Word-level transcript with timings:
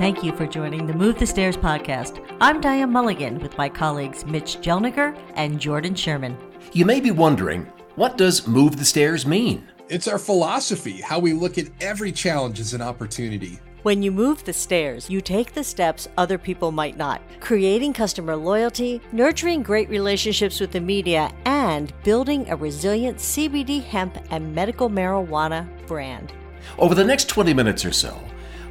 Thank 0.00 0.24
you 0.24 0.34
for 0.34 0.46
joining 0.46 0.86
the 0.86 0.94
Move 0.94 1.18
the 1.18 1.26
Stairs 1.26 1.58
podcast. 1.58 2.26
I'm 2.40 2.62
Diane 2.62 2.90
Mulligan 2.90 3.38
with 3.40 3.58
my 3.58 3.68
colleagues 3.68 4.24
Mitch 4.24 4.56
Jelniker 4.62 5.14
and 5.34 5.60
Jordan 5.60 5.94
Sherman. 5.94 6.38
You 6.72 6.86
may 6.86 7.00
be 7.00 7.10
wondering, 7.10 7.70
what 7.96 8.16
does 8.16 8.46
Move 8.46 8.78
the 8.78 8.84
Stairs 8.86 9.26
mean? 9.26 9.68
It's 9.90 10.08
our 10.08 10.18
philosophy, 10.18 11.02
how 11.02 11.18
we 11.18 11.34
look 11.34 11.58
at 11.58 11.68
every 11.82 12.12
challenge 12.12 12.60
as 12.60 12.72
an 12.72 12.80
opportunity. 12.80 13.60
When 13.82 14.02
you 14.02 14.10
move 14.10 14.42
the 14.42 14.54
stairs, 14.54 15.10
you 15.10 15.20
take 15.20 15.52
the 15.52 15.62
steps 15.62 16.08
other 16.16 16.38
people 16.38 16.72
might 16.72 16.96
not, 16.96 17.20
creating 17.40 17.92
customer 17.92 18.36
loyalty, 18.36 19.02
nurturing 19.12 19.62
great 19.62 19.90
relationships 19.90 20.60
with 20.60 20.72
the 20.72 20.80
media, 20.80 21.30
and 21.44 21.92
building 22.04 22.48
a 22.48 22.56
resilient 22.56 23.18
CBD 23.18 23.84
hemp 23.84 24.16
and 24.30 24.54
medical 24.54 24.88
marijuana 24.88 25.68
brand. 25.86 26.32
Over 26.78 26.94
the 26.94 27.04
next 27.04 27.28
20 27.28 27.52
minutes 27.52 27.84
or 27.84 27.92
so, 27.92 28.18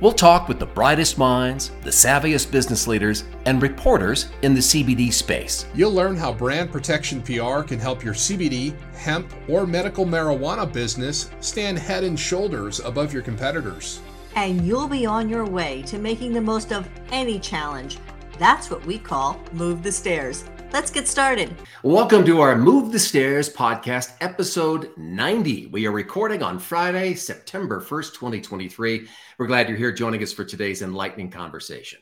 We'll 0.01 0.13
talk 0.13 0.47
with 0.47 0.59
the 0.59 0.65
brightest 0.65 1.17
minds, 1.17 1.71
the 1.81 1.89
savviest 1.89 2.51
business 2.51 2.87
leaders, 2.87 3.25
and 3.45 3.61
reporters 3.61 4.29
in 4.43 4.53
the 4.53 4.61
CBD 4.61 5.11
space. 5.11 5.65
You'll 5.75 5.91
learn 5.91 6.15
how 6.15 6.31
brand 6.31 6.71
protection 6.71 7.21
PR 7.21 7.63
can 7.63 7.79
help 7.79 8.01
your 8.01 8.13
CBD, 8.13 8.73
hemp, 8.93 9.33
or 9.49 9.67
medical 9.67 10.05
marijuana 10.05 10.71
business 10.71 11.29
stand 11.41 11.77
head 11.77 12.05
and 12.05 12.17
shoulders 12.17 12.79
above 12.79 13.11
your 13.11 13.23
competitors. 13.23 13.99
And 14.35 14.61
you'll 14.65 14.87
be 14.87 15.05
on 15.05 15.27
your 15.27 15.45
way 15.45 15.81
to 15.87 15.97
making 15.97 16.31
the 16.31 16.39
most 16.39 16.71
of 16.71 16.87
any 17.11 17.37
challenge. 17.37 17.97
That's 18.37 18.71
what 18.71 18.85
we 18.85 18.99
call 18.99 19.37
Move 19.51 19.83
the 19.83 19.91
Stairs. 19.91 20.45
Let's 20.71 20.91
get 20.91 21.07
started. 21.07 21.51
Welcome 21.81 22.23
to 22.25 22.41
our 22.41 22.55
Move 22.55 22.91
the 22.91 22.99
Stairs 22.99 23.51
podcast, 23.51 24.13
episode 24.21 24.91
90. 24.97 25.65
We 25.67 25.87
are 25.87 25.91
recording 25.91 26.43
on 26.43 26.59
Friday, 26.59 27.15
September 27.15 27.81
1st, 27.81 28.13
2023. 28.13 29.07
We're 29.39 29.47
glad 29.47 29.67
you're 29.67 29.79
here 29.79 29.91
joining 29.91 30.21
us 30.21 30.31
for 30.31 30.45
today's 30.45 30.83
enlightening 30.83 31.31
conversation. 31.31 31.99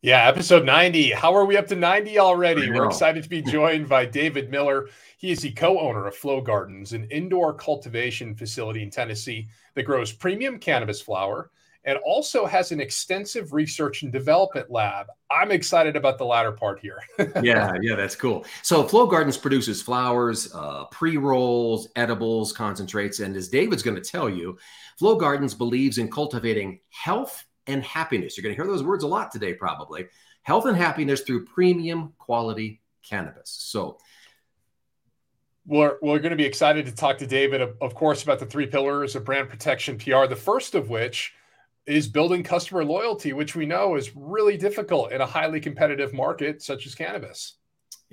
Yeah, 0.00 0.26
episode 0.26 0.64
90. 0.64 1.10
How 1.10 1.34
are 1.34 1.44
we 1.44 1.58
up 1.58 1.66
to 1.66 1.76
90 1.76 2.18
already? 2.18 2.70
We're 2.70 2.86
excited 2.86 3.24
to 3.24 3.28
be 3.28 3.42
joined 3.52 3.90
by 3.90 4.06
David 4.06 4.50
Miller. 4.50 4.88
He 5.18 5.30
is 5.30 5.40
the 5.40 5.52
co 5.52 5.78
owner 5.78 6.06
of 6.06 6.16
Flow 6.16 6.40
Gardens, 6.40 6.94
an 6.94 7.04
indoor 7.10 7.52
cultivation 7.52 8.34
facility 8.34 8.82
in 8.82 8.90
Tennessee 8.90 9.48
that 9.74 9.82
grows 9.82 10.12
premium 10.12 10.58
cannabis 10.58 11.02
flower 11.02 11.50
and 11.84 11.98
also 12.04 12.46
has 12.46 12.70
an 12.70 12.80
extensive 12.80 13.52
research 13.52 14.02
and 14.02 14.12
development 14.12 14.70
lab. 14.70 15.06
I'm 15.30 15.50
excited 15.50 15.96
about 15.96 16.18
the 16.18 16.24
latter 16.24 16.52
part 16.52 16.78
here. 16.78 16.98
yeah, 17.42 17.72
yeah, 17.80 17.96
that's 17.96 18.14
cool. 18.14 18.44
So, 18.62 18.84
Flow 18.84 19.06
Gardens 19.06 19.36
produces 19.36 19.82
flowers, 19.82 20.54
uh, 20.54 20.84
pre 20.86 21.16
rolls, 21.16 21.88
edibles, 21.96 22.52
concentrates. 22.52 23.20
And 23.20 23.36
as 23.36 23.48
David's 23.48 23.82
going 23.82 24.00
to 24.00 24.02
tell 24.02 24.30
you, 24.30 24.58
Flow 24.98 25.16
Gardens 25.16 25.54
believes 25.54 25.98
in 25.98 26.10
cultivating 26.10 26.80
health 26.90 27.44
and 27.66 27.82
happiness. 27.82 28.36
You're 28.36 28.42
going 28.42 28.54
to 28.54 28.62
hear 28.62 28.70
those 28.70 28.84
words 28.84 29.04
a 29.04 29.08
lot 29.08 29.32
today, 29.32 29.54
probably. 29.54 30.06
Health 30.42 30.66
and 30.66 30.76
happiness 30.76 31.22
through 31.22 31.46
premium 31.46 32.12
quality 32.18 32.80
cannabis. 33.02 33.50
So, 33.50 33.98
we're, 35.64 35.96
we're 36.02 36.18
going 36.18 36.30
to 36.30 36.36
be 36.36 36.44
excited 36.44 36.86
to 36.86 36.94
talk 36.94 37.18
to 37.18 37.26
David, 37.26 37.60
of, 37.60 37.76
of 37.80 37.94
course, 37.94 38.22
about 38.22 38.40
the 38.40 38.46
three 38.46 38.66
pillars 38.66 39.14
of 39.14 39.24
brand 39.24 39.48
protection 39.48 39.96
PR. 39.96 40.26
The 40.26 40.36
first 40.36 40.74
of 40.74 40.88
which 40.88 41.34
is 41.86 42.08
building 42.08 42.42
customer 42.42 42.84
loyalty, 42.84 43.32
which 43.32 43.54
we 43.56 43.66
know 43.66 43.96
is 43.96 44.14
really 44.14 44.56
difficult 44.56 45.12
in 45.12 45.20
a 45.20 45.26
highly 45.26 45.60
competitive 45.60 46.12
market 46.12 46.62
such 46.62 46.86
as 46.86 46.94
cannabis. 46.94 47.56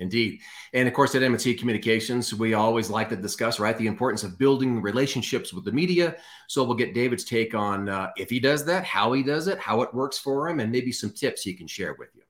Indeed. 0.00 0.40
And 0.72 0.88
of 0.88 0.94
course, 0.94 1.14
at 1.14 1.22
M&T 1.22 1.54
Communications, 1.54 2.34
we 2.34 2.54
always 2.54 2.88
like 2.88 3.10
to 3.10 3.16
discuss, 3.16 3.60
right, 3.60 3.76
the 3.76 3.86
importance 3.86 4.24
of 4.24 4.38
building 4.38 4.80
relationships 4.80 5.52
with 5.52 5.64
the 5.64 5.72
media. 5.72 6.16
So 6.48 6.64
we'll 6.64 6.76
get 6.76 6.94
David's 6.94 7.24
take 7.24 7.54
on 7.54 7.88
uh, 7.88 8.10
if 8.16 8.30
he 8.30 8.40
does 8.40 8.64
that, 8.64 8.82
how 8.84 9.12
he 9.12 9.22
does 9.22 9.46
it, 9.46 9.58
how 9.58 9.82
it 9.82 9.92
works 9.92 10.18
for 10.18 10.48
him, 10.48 10.58
and 10.60 10.72
maybe 10.72 10.90
some 10.90 11.10
tips 11.10 11.42
he 11.42 11.52
can 11.52 11.66
share 11.66 11.94
with 11.98 12.08
you. 12.14 12.22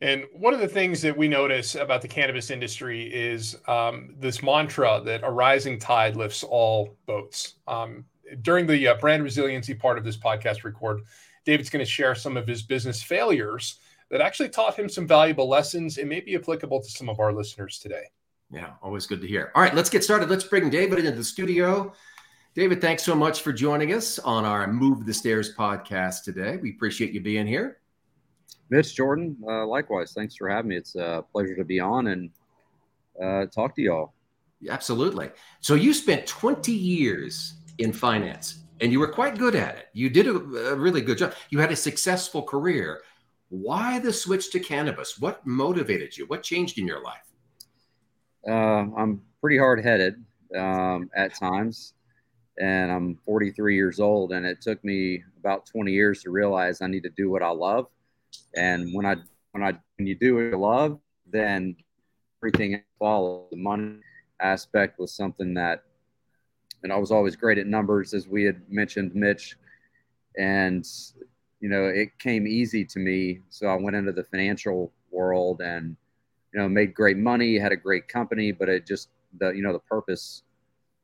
And 0.00 0.24
one 0.32 0.52
of 0.52 0.60
the 0.60 0.68
things 0.68 1.00
that 1.02 1.16
we 1.16 1.28
notice 1.28 1.76
about 1.76 2.02
the 2.02 2.08
cannabis 2.08 2.50
industry 2.50 3.04
is 3.04 3.56
um, 3.68 4.16
this 4.18 4.42
mantra 4.42 5.00
that 5.04 5.22
a 5.22 5.30
rising 5.30 5.78
tide 5.78 6.16
lifts 6.16 6.42
all 6.42 6.96
boats. 7.06 7.54
Um, 7.68 8.04
during 8.42 8.66
the 8.66 8.88
uh, 8.88 8.94
brand 8.96 9.22
resiliency 9.22 9.74
part 9.74 9.98
of 9.98 10.04
this 10.04 10.16
podcast 10.16 10.64
record, 10.64 11.02
David's 11.44 11.70
going 11.70 11.84
to 11.84 11.90
share 11.90 12.14
some 12.14 12.36
of 12.36 12.46
his 12.46 12.62
business 12.62 13.02
failures 13.02 13.78
that 14.10 14.20
actually 14.20 14.48
taught 14.48 14.78
him 14.78 14.88
some 14.88 15.06
valuable 15.06 15.48
lessons 15.48 15.98
and 15.98 16.08
may 16.08 16.20
be 16.20 16.34
applicable 16.34 16.80
to 16.80 16.90
some 16.90 17.08
of 17.08 17.20
our 17.20 17.32
listeners 17.32 17.78
today. 17.78 18.04
Yeah, 18.50 18.74
always 18.82 19.06
good 19.06 19.20
to 19.20 19.26
hear. 19.26 19.50
All 19.54 19.62
right, 19.62 19.74
let's 19.74 19.90
get 19.90 20.04
started. 20.04 20.30
Let's 20.30 20.44
bring 20.44 20.70
David 20.70 20.98
into 20.98 21.12
the 21.12 21.24
studio. 21.24 21.92
David, 22.54 22.80
thanks 22.80 23.02
so 23.02 23.16
much 23.16 23.42
for 23.42 23.52
joining 23.52 23.92
us 23.92 24.18
on 24.20 24.44
our 24.44 24.66
Move 24.68 25.06
the 25.06 25.14
Stairs 25.14 25.54
podcast 25.56 26.22
today. 26.22 26.56
We 26.56 26.70
appreciate 26.70 27.12
you 27.12 27.20
being 27.20 27.46
here. 27.46 27.78
Mitch, 28.70 28.94
Jordan, 28.94 29.36
uh, 29.46 29.66
likewise. 29.66 30.12
Thanks 30.12 30.36
for 30.36 30.48
having 30.48 30.68
me. 30.68 30.76
It's 30.76 30.94
a 30.94 31.24
pleasure 31.32 31.56
to 31.56 31.64
be 31.64 31.80
on 31.80 32.06
and 32.06 32.30
uh, 33.20 33.46
talk 33.46 33.74
to 33.76 33.82
y'all. 33.82 34.14
Absolutely. 34.68 35.30
So 35.60 35.74
you 35.74 35.92
spent 35.92 36.26
20 36.26 36.72
years 36.72 37.54
in 37.78 37.92
finance 37.92 38.64
and 38.80 38.92
you 38.92 39.00
were 39.00 39.08
quite 39.08 39.38
good 39.38 39.54
at 39.54 39.76
it. 39.76 39.88
You 39.92 40.10
did 40.10 40.26
a, 40.26 40.34
a, 40.34 40.74
really 40.74 41.00
good 41.00 41.18
job. 41.18 41.34
You 41.50 41.58
had 41.58 41.72
a 41.72 41.76
successful 41.76 42.42
career. 42.42 43.02
Why 43.48 43.98
the 43.98 44.12
switch 44.12 44.50
to 44.50 44.60
cannabis? 44.60 45.18
What 45.18 45.46
motivated 45.46 46.16
you? 46.16 46.26
What 46.26 46.42
changed 46.42 46.78
in 46.78 46.86
your 46.86 47.02
life? 47.02 47.24
Uh, 48.46 48.92
I'm 48.96 49.22
pretty 49.40 49.58
hard 49.58 49.82
headed 49.82 50.22
um, 50.58 51.08
at 51.14 51.34
times, 51.34 51.94
and 52.58 52.90
I'm 52.90 53.18
43 53.24 53.76
years 53.76 54.00
old. 54.00 54.32
And 54.32 54.44
it 54.44 54.60
took 54.60 54.84
me 54.84 55.22
about 55.38 55.66
20 55.66 55.92
years 55.92 56.22
to 56.24 56.30
realize 56.30 56.82
I 56.82 56.88
need 56.88 57.04
to 57.04 57.12
do 57.16 57.30
what 57.30 57.42
I 57.42 57.50
love. 57.50 57.86
And 58.56 58.92
when 58.92 59.06
I 59.06 59.16
when 59.52 59.62
I 59.62 59.72
when 59.96 60.06
you 60.06 60.16
do 60.16 60.34
what 60.34 60.40
you 60.42 60.58
love, 60.58 60.98
then 61.30 61.76
everything 62.40 62.82
follows. 62.98 63.48
The 63.50 63.56
money 63.56 64.00
aspect 64.40 64.98
was 64.98 65.14
something 65.14 65.54
that 65.54 65.84
and 66.84 66.92
I 66.92 66.96
was 66.96 67.10
always 67.10 67.34
great 67.34 67.58
at 67.58 67.66
numbers, 67.66 68.12
as 68.12 68.28
we 68.28 68.44
had 68.44 68.60
mentioned, 68.70 69.14
Mitch. 69.14 69.56
And 70.38 70.86
you 71.60 71.68
know, 71.70 71.86
it 71.86 72.16
came 72.18 72.46
easy 72.46 72.84
to 72.84 72.98
me, 72.98 73.40
so 73.48 73.66
I 73.66 73.74
went 73.76 73.96
into 73.96 74.12
the 74.12 74.22
financial 74.24 74.92
world 75.10 75.62
and 75.62 75.96
you 76.52 76.60
know 76.60 76.68
made 76.68 76.94
great 76.94 77.16
money, 77.16 77.58
had 77.58 77.72
a 77.72 77.76
great 77.76 78.06
company, 78.06 78.52
but 78.52 78.68
it 78.68 78.86
just 78.86 79.08
the 79.40 79.50
you 79.50 79.62
know 79.62 79.72
the 79.72 79.78
purpose 79.80 80.42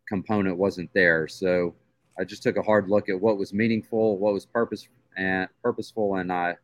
component 0.06 0.56
wasn't 0.58 0.92
there. 0.92 1.26
So 1.26 1.74
I 2.18 2.24
just 2.24 2.42
took 2.42 2.58
a 2.58 2.62
hard 2.62 2.88
look 2.90 3.08
at 3.08 3.18
what 3.18 3.38
was 3.38 3.54
meaningful, 3.54 4.18
what 4.18 4.34
was 4.34 4.44
purpose 4.44 4.86
and 5.16 5.48
purposeful, 5.62 6.16
and 6.16 6.30
I. 6.30 6.56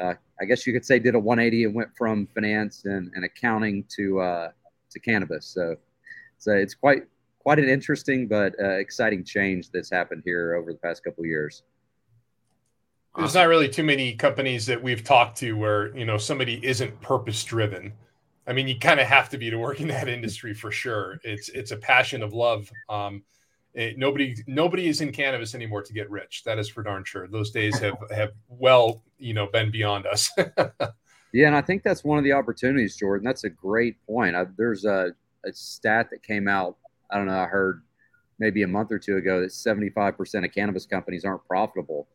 Uh, 0.00 0.14
I 0.40 0.44
guess 0.44 0.64
you 0.64 0.72
could 0.72 0.84
say 0.84 1.00
did 1.00 1.16
a 1.16 1.18
180 1.18 1.64
and 1.64 1.74
went 1.74 1.90
from 1.98 2.28
finance 2.28 2.84
and, 2.84 3.10
and 3.16 3.24
accounting 3.24 3.84
to 3.96 4.20
uh, 4.20 4.50
to 4.90 5.00
cannabis. 5.00 5.44
So, 5.44 5.74
so 6.38 6.52
it's 6.52 6.74
quite 6.74 7.02
quite 7.48 7.58
an 7.58 7.70
interesting 7.70 8.28
but 8.28 8.54
uh, 8.62 8.72
exciting 8.72 9.24
change 9.24 9.70
that's 9.70 9.90
happened 9.90 10.20
here 10.22 10.54
over 10.54 10.70
the 10.70 10.78
past 10.78 11.02
couple 11.02 11.24
years. 11.24 11.62
There's 13.16 13.34
not 13.34 13.48
really 13.48 13.70
too 13.70 13.84
many 13.84 14.12
companies 14.12 14.66
that 14.66 14.82
we've 14.82 15.02
talked 15.02 15.38
to 15.38 15.54
where 15.54 15.96
you 15.96 16.04
know 16.04 16.18
somebody 16.18 16.60
isn't 16.62 17.00
purpose 17.00 17.42
driven. 17.44 17.94
I 18.46 18.52
mean, 18.52 18.68
you 18.68 18.78
kind 18.78 19.00
of 19.00 19.06
have 19.06 19.30
to 19.30 19.38
be 19.38 19.48
to 19.48 19.56
work 19.56 19.80
in 19.80 19.88
that 19.88 20.08
industry 20.08 20.52
for 20.52 20.70
sure. 20.70 21.20
It's 21.24 21.48
it's 21.48 21.70
a 21.70 21.78
passion 21.78 22.22
of 22.22 22.34
love. 22.34 22.70
Um, 22.90 23.22
it, 23.72 23.96
nobody 23.96 24.36
nobody 24.46 24.86
is 24.86 25.00
in 25.00 25.10
cannabis 25.10 25.54
anymore 25.54 25.80
to 25.84 25.92
get 25.94 26.10
rich. 26.10 26.44
That 26.44 26.58
is 26.58 26.68
for 26.68 26.82
darn 26.82 27.02
sure. 27.02 27.28
Those 27.28 27.50
days 27.50 27.78
have 27.78 27.96
have 28.10 28.32
well 28.50 29.02
you 29.16 29.32
know 29.32 29.46
been 29.46 29.70
beyond 29.70 30.04
us. 30.04 30.30
yeah, 31.32 31.46
and 31.46 31.56
I 31.56 31.62
think 31.62 31.82
that's 31.82 32.04
one 32.04 32.18
of 32.18 32.24
the 32.24 32.32
opportunities, 32.32 32.98
Jordan. 32.98 33.24
That's 33.24 33.44
a 33.44 33.50
great 33.50 33.96
point. 34.06 34.36
I, 34.36 34.44
there's 34.58 34.84
a, 34.84 35.14
a 35.46 35.52
stat 35.54 36.10
that 36.10 36.22
came 36.22 36.46
out 36.46 36.76
I 37.10 37.16
don't 37.16 37.26
know, 37.26 37.38
I 37.38 37.46
heard 37.46 37.82
maybe 38.38 38.62
a 38.62 38.68
month 38.68 38.92
or 38.92 38.98
two 38.98 39.16
ago 39.16 39.40
that 39.40 39.50
75% 39.50 40.44
of 40.44 40.52
cannabis 40.52 40.86
companies 40.86 41.24
aren't 41.24 41.44
profitable. 41.46 42.08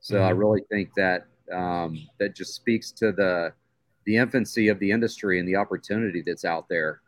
So 0.00 0.16
mm-hmm. 0.16 0.24
I 0.26 0.30
really 0.30 0.62
think 0.70 0.90
that 0.96 1.26
um, 1.52 2.06
that 2.18 2.34
just 2.34 2.54
speaks 2.54 2.90
to 2.92 3.12
the 3.12 3.52
the 4.04 4.16
infancy 4.16 4.68
of 4.68 4.78
the 4.78 4.90
industry 4.90 5.40
and 5.40 5.48
the 5.48 5.56
opportunity 5.56 6.22
that's 6.24 6.44
out 6.44 6.68
there. 6.68 7.00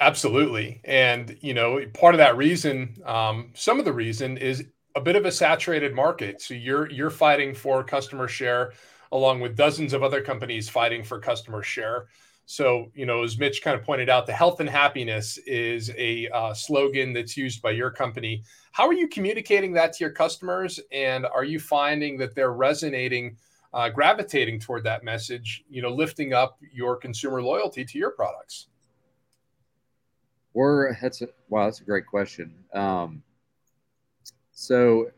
Absolutely, 0.00 0.80
and 0.84 1.36
you 1.40 1.54
know, 1.54 1.84
part 1.92 2.14
of 2.14 2.18
that 2.18 2.36
reason, 2.36 2.96
um, 3.04 3.50
some 3.54 3.78
of 3.78 3.84
the 3.84 3.92
reason 3.92 4.36
is 4.36 4.64
a 4.94 5.00
bit 5.00 5.16
of 5.16 5.26
a 5.26 5.32
saturated 5.32 5.94
market. 5.94 6.40
So 6.40 6.54
you're 6.54 6.90
you're 6.90 7.10
fighting 7.10 7.54
for 7.54 7.82
customer 7.82 8.28
share, 8.28 8.72
along 9.10 9.40
with 9.40 9.56
dozens 9.56 9.92
of 9.92 10.02
other 10.02 10.20
companies 10.20 10.68
fighting 10.68 11.02
for 11.02 11.18
customer 11.18 11.62
share. 11.62 12.06
So, 12.50 12.90
you 12.94 13.04
know, 13.04 13.24
as 13.24 13.36
Mitch 13.36 13.60
kind 13.60 13.78
of 13.78 13.84
pointed 13.84 14.08
out, 14.08 14.24
the 14.24 14.32
health 14.32 14.60
and 14.60 14.70
happiness 14.70 15.36
is 15.46 15.92
a 15.98 16.28
uh, 16.28 16.54
slogan 16.54 17.12
that's 17.12 17.36
used 17.36 17.60
by 17.60 17.72
your 17.72 17.90
company. 17.90 18.42
How 18.72 18.86
are 18.86 18.94
you 18.94 19.06
communicating 19.06 19.74
that 19.74 19.92
to 19.92 20.04
your 20.04 20.12
customers? 20.12 20.80
And 20.90 21.26
are 21.26 21.44
you 21.44 21.60
finding 21.60 22.16
that 22.16 22.34
they're 22.34 22.54
resonating, 22.54 23.36
uh, 23.74 23.90
gravitating 23.90 24.60
toward 24.60 24.82
that 24.84 25.04
message, 25.04 25.62
you 25.68 25.82
know, 25.82 25.90
lifting 25.90 26.32
up 26.32 26.58
your 26.72 26.96
consumer 26.96 27.42
loyalty 27.42 27.84
to 27.84 27.98
your 27.98 28.12
products? 28.12 28.68
We're, 30.54 30.96
that's 31.02 31.20
a, 31.20 31.28
wow, 31.50 31.66
that's 31.66 31.82
a 31.82 31.84
great 31.84 32.06
question. 32.06 32.54
Um, 32.72 33.22
so 34.52 35.10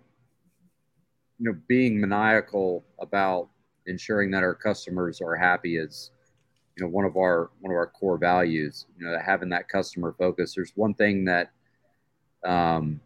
you 1.39 1.53
know, 1.53 1.57
being 1.69 2.01
maniacal 2.01 2.85
about 2.99 3.51
ensuring 3.87 4.33
that 4.33 4.43
our 4.43 4.57
customers 4.57 5.21
are 5.21 5.37
happy 5.37 5.77
is, 5.77 6.11
you 6.81 6.87
know, 6.87 6.91
one 6.91 7.05
of 7.05 7.17
our 7.17 7.51
one 7.61 7.71
of 7.71 7.77
our 7.77 7.87
core 7.87 8.17
values. 8.17 8.87
You 8.99 9.07
know, 9.07 9.19
having 9.25 9.51
that 9.51 9.69
customer 9.69 10.15
focus. 10.19 10.55
There's 10.55 10.73
one 10.75 10.95
thing 10.95 11.27
that 11.27 11.51
um, 12.45 13.01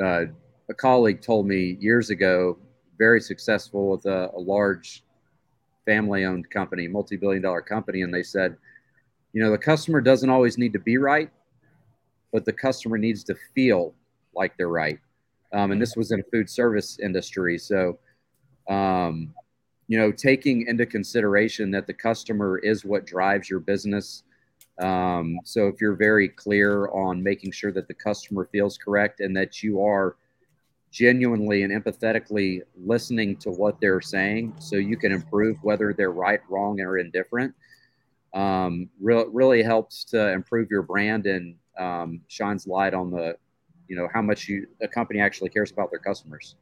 uh, 0.00 0.26
a 0.68 0.74
colleague 0.74 1.20
told 1.20 1.46
me 1.46 1.76
years 1.80 2.10
ago, 2.10 2.56
very 2.98 3.20
successful 3.20 3.90
with 3.90 4.06
a, 4.06 4.30
a 4.34 4.38
large 4.38 5.02
family-owned 5.84 6.48
company, 6.50 6.88
multi-billion-dollar 6.88 7.62
company, 7.62 8.02
and 8.02 8.14
they 8.14 8.22
said, 8.22 8.56
you 9.32 9.42
know, 9.42 9.50
the 9.50 9.58
customer 9.58 10.00
doesn't 10.00 10.30
always 10.30 10.56
need 10.56 10.72
to 10.72 10.78
be 10.78 10.96
right, 10.96 11.30
but 12.32 12.44
the 12.44 12.52
customer 12.52 12.96
needs 12.96 13.24
to 13.24 13.34
feel 13.54 13.92
like 14.34 14.56
they're 14.56 14.68
right. 14.68 14.98
Um, 15.52 15.72
and 15.72 15.82
this 15.82 15.94
was 15.96 16.10
in 16.12 16.20
a 16.20 16.22
food 16.32 16.48
service 16.48 16.98
industry. 17.00 17.58
So, 17.58 17.98
um, 18.68 19.34
you 19.88 19.98
know, 19.98 20.10
taking 20.10 20.66
into 20.66 20.86
consideration 20.86 21.70
that 21.72 21.86
the 21.86 21.92
customer 21.92 22.58
is 22.58 22.84
what 22.84 23.06
drives 23.06 23.50
your 23.50 23.60
business. 23.60 24.22
Um, 24.80 25.38
so, 25.44 25.68
if 25.68 25.80
you're 25.80 25.94
very 25.94 26.28
clear 26.28 26.88
on 26.88 27.22
making 27.22 27.52
sure 27.52 27.72
that 27.72 27.86
the 27.86 27.94
customer 27.94 28.48
feels 28.50 28.76
correct 28.78 29.20
and 29.20 29.36
that 29.36 29.62
you 29.62 29.82
are 29.82 30.16
genuinely 30.90 31.64
and 31.64 31.72
empathetically 31.72 32.60
listening 32.76 33.36
to 33.36 33.50
what 33.50 33.80
they're 33.80 34.00
saying 34.00 34.54
so 34.60 34.76
you 34.76 34.96
can 34.96 35.10
improve 35.10 35.56
whether 35.62 35.92
they're 35.92 36.12
right, 36.12 36.40
wrong, 36.48 36.80
or 36.80 36.98
indifferent, 36.98 37.52
um, 38.32 38.88
re- 39.00 39.26
really 39.32 39.60
helps 39.60 40.04
to 40.04 40.30
improve 40.30 40.70
your 40.70 40.82
brand 40.82 41.26
and 41.26 41.56
um, 41.78 42.20
shines 42.28 42.68
light 42.68 42.94
on 42.94 43.10
the 43.10 43.36
you 43.88 43.96
know 43.96 44.08
how 44.14 44.22
much 44.22 44.48
you 44.48 44.66
a 44.80 44.88
company 44.88 45.20
actually 45.20 45.50
cares 45.50 45.70
about 45.70 45.90
their 45.90 45.98
customers. 45.98 46.54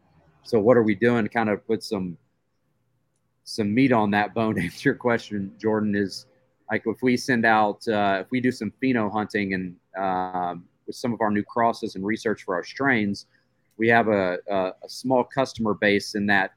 So 0.43 0.59
what 0.59 0.77
are 0.77 0.83
we 0.83 0.95
doing? 0.95 1.27
Kind 1.29 1.51
of 1.51 1.65
put 1.67 1.85
some 1.85 2.17
some 3.44 3.73
meat 3.75 3.93
on 3.93 4.11
that 4.12 4.35
bone. 4.35 4.55
To 4.56 4.62
answer 4.62 4.89
your 4.91 4.94
question, 4.94 5.53
Jordan 5.59 5.94
is 5.94 6.27
like 6.71 6.83
if 6.87 7.03
we 7.03 7.17
send 7.17 7.44
out 7.44 7.87
uh, 7.89 8.23
if 8.25 8.31
we 8.31 8.41
do 8.41 8.53
some 8.53 8.73
pheno 8.83 9.12
hunting 9.12 9.55
and 9.55 9.77
um, 9.99 10.65
with 10.87 10.97
some 10.97 11.12
of 11.12 11.21
our 11.21 11.31
new 11.31 11.43
crosses 11.43 11.94
and 11.97 12.05
research 12.05 12.44
for 12.44 12.55
our 12.55 12.65
strains, 12.65 13.27
we 13.77 13.89
have 13.89 14.09
a, 14.09 14.39
a, 14.50 14.56
a 14.85 14.89
small 14.89 15.25
customer 15.25 15.75
base 15.75 16.15
in 16.15 16.27
that 16.27 16.53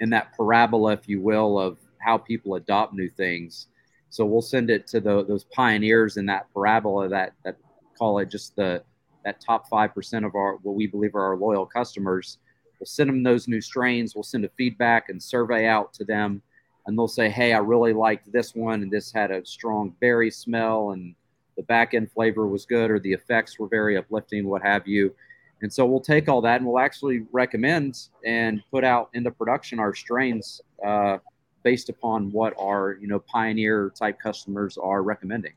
in 0.00 0.10
that 0.10 0.36
parabola, 0.36 0.92
if 0.92 1.08
you 1.08 1.20
will, 1.20 1.58
of 1.58 1.78
how 1.98 2.18
people 2.18 2.54
adopt 2.56 2.92
new 2.92 3.08
things. 3.08 3.68
So 4.10 4.24
we'll 4.24 4.42
send 4.42 4.70
it 4.70 4.86
to 4.88 5.00
the, 5.00 5.24
those 5.24 5.44
pioneers 5.44 6.16
in 6.16 6.26
that 6.26 6.52
parabola 6.52 7.08
that 7.08 7.32
that 7.44 7.56
call 7.98 8.18
it 8.18 8.28
just 8.28 8.54
the 8.56 8.82
that 9.24 9.40
top 9.40 9.68
5% 9.68 10.24
of 10.24 10.34
our 10.34 10.56
what 10.62 10.76
we 10.76 10.86
believe 10.86 11.14
are 11.14 11.24
our 11.24 11.36
loyal 11.36 11.66
customers 11.66 12.38
we'll 12.78 12.86
send 12.86 13.08
them 13.08 13.22
those 13.22 13.48
new 13.48 13.60
strains 13.60 14.14
we'll 14.14 14.22
send 14.22 14.44
a 14.44 14.50
feedback 14.56 15.08
and 15.08 15.22
survey 15.22 15.66
out 15.66 15.92
to 15.92 16.04
them 16.04 16.42
and 16.86 16.98
they'll 16.98 17.08
say 17.08 17.28
hey 17.28 17.52
i 17.52 17.58
really 17.58 17.92
liked 17.92 18.30
this 18.32 18.54
one 18.54 18.82
and 18.82 18.90
this 18.90 19.12
had 19.12 19.30
a 19.30 19.44
strong 19.44 19.94
berry 20.00 20.30
smell 20.30 20.90
and 20.90 21.14
the 21.56 21.62
back 21.64 21.94
end 21.94 22.10
flavor 22.10 22.46
was 22.46 22.66
good 22.66 22.90
or 22.90 22.98
the 23.00 23.12
effects 23.12 23.58
were 23.58 23.68
very 23.68 23.96
uplifting 23.96 24.46
what 24.46 24.62
have 24.62 24.86
you 24.86 25.14
and 25.62 25.72
so 25.72 25.86
we'll 25.86 26.00
take 26.00 26.28
all 26.28 26.40
that 26.40 26.56
and 26.56 26.66
we'll 26.66 26.78
actually 26.78 27.24
recommend 27.32 28.08
and 28.24 28.62
put 28.70 28.84
out 28.84 29.08
into 29.14 29.30
production 29.30 29.78
our 29.78 29.94
strains 29.94 30.60
uh, 30.84 31.16
based 31.62 31.88
upon 31.88 32.30
what 32.30 32.52
our 32.60 32.98
you 33.00 33.08
know 33.08 33.18
pioneer 33.18 33.92
type 33.98 34.18
customers 34.20 34.76
are 34.76 35.02
recommending 35.02 35.52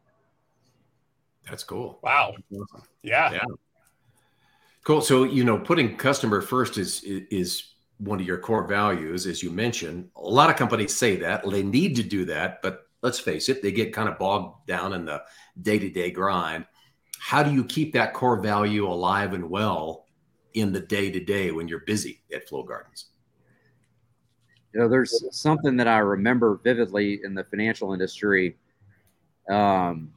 that's 1.50 1.64
cool. 1.64 2.00
Wow. 2.04 2.36
Yeah. 3.02 3.32
Yeah. 3.32 3.46
Cool. 4.84 5.02
So, 5.02 5.24
you 5.24 5.44
know, 5.44 5.58
putting 5.58 5.98
customer 5.98 6.42
first 6.42 6.78
is 6.78 7.04
is 7.04 7.74
one 7.98 8.20
of 8.20 8.26
your 8.26 8.38
core 8.38 8.66
values, 8.66 9.28
as 9.28 9.44
you 9.44 9.52
mentioned. 9.52 10.10
A 10.16 10.22
lot 10.22 10.50
of 10.50 10.56
companies 10.56 10.96
say 10.96 11.18
that 11.18 11.48
they 11.50 11.64
need 11.64 11.96
to 11.98 12.04
do 12.04 12.26
that, 12.26 12.62
but 12.62 12.88
let's 13.02 13.20
face 13.20 13.50
it, 13.50 13.62
they 13.62 13.72
get 13.72 13.94
kind 13.94 14.10
of 14.10 14.18
bogged 14.18 14.66
down 14.68 14.94
in 14.94 15.06
the 15.06 15.22
day 15.62 15.80
to 15.80 15.90
day 15.90 16.12
grind. 16.12 16.66
How 17.20 17.44
do 17.44 17.54
you 17.54 17.66
keep 17.66 17.94
that 17.94 18.14
core 18.14 18.42
value 18.42 18.88
alive 18.88 19.34
and 19.34 19.50
well 19.50 20.06
in 20.54 20.72
the 20.72 20.80
day 20.80 21.12
to 21.12 21.20
day 21.20 21.52
when 21.52 21.68
you're 21.68 21.82
busy 21.82 22.22
at 22.34 22.48
Flow 22.48 22.64
Gardens? 22.64 23.08
You 24.74 24.82
know, 24.82 24.90
there's 24.90 25.26
something 25.32 25.76
that 25.78 25.88
I 25.88 25.98
remember 25.98 26.60
vividly 26.64 27.22
in 27.24 27.34
the 27.34 27.44
financial 27.44 27.92
industry. 27.92 28.58
Um, 29.50 30.14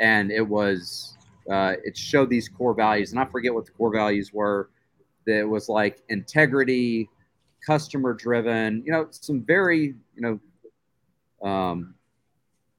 and 0.00 0.30
it 0.30 0.46
was 0.46 1.16
uh, 1.50 1.74
it 1.84 1.96
showed 1.96 2.30
these 2.30 2.48
core 2.48 2.74
values, 2.74 3.12
and 3.12 3.20
I 3.20 3.24
forget 3.26 3.52
what 3.52 3.66
the 3.66 3.72
core 3.72 3.92
values 3.92 4.32
were. 4.32 4.70
That 5.26 5.48
was 5.48 5.68
like 5.68 6.02
integrity, 6.08 7.08
customer 7.66 8.12
driven, 8.12 8.82
you 8.84 8.92
know, 8.92 9.08
some 9.10 9.42
very 9.42 9.94
you 10.14 10.40
know 11.42 11.48
um, 11.48 11.94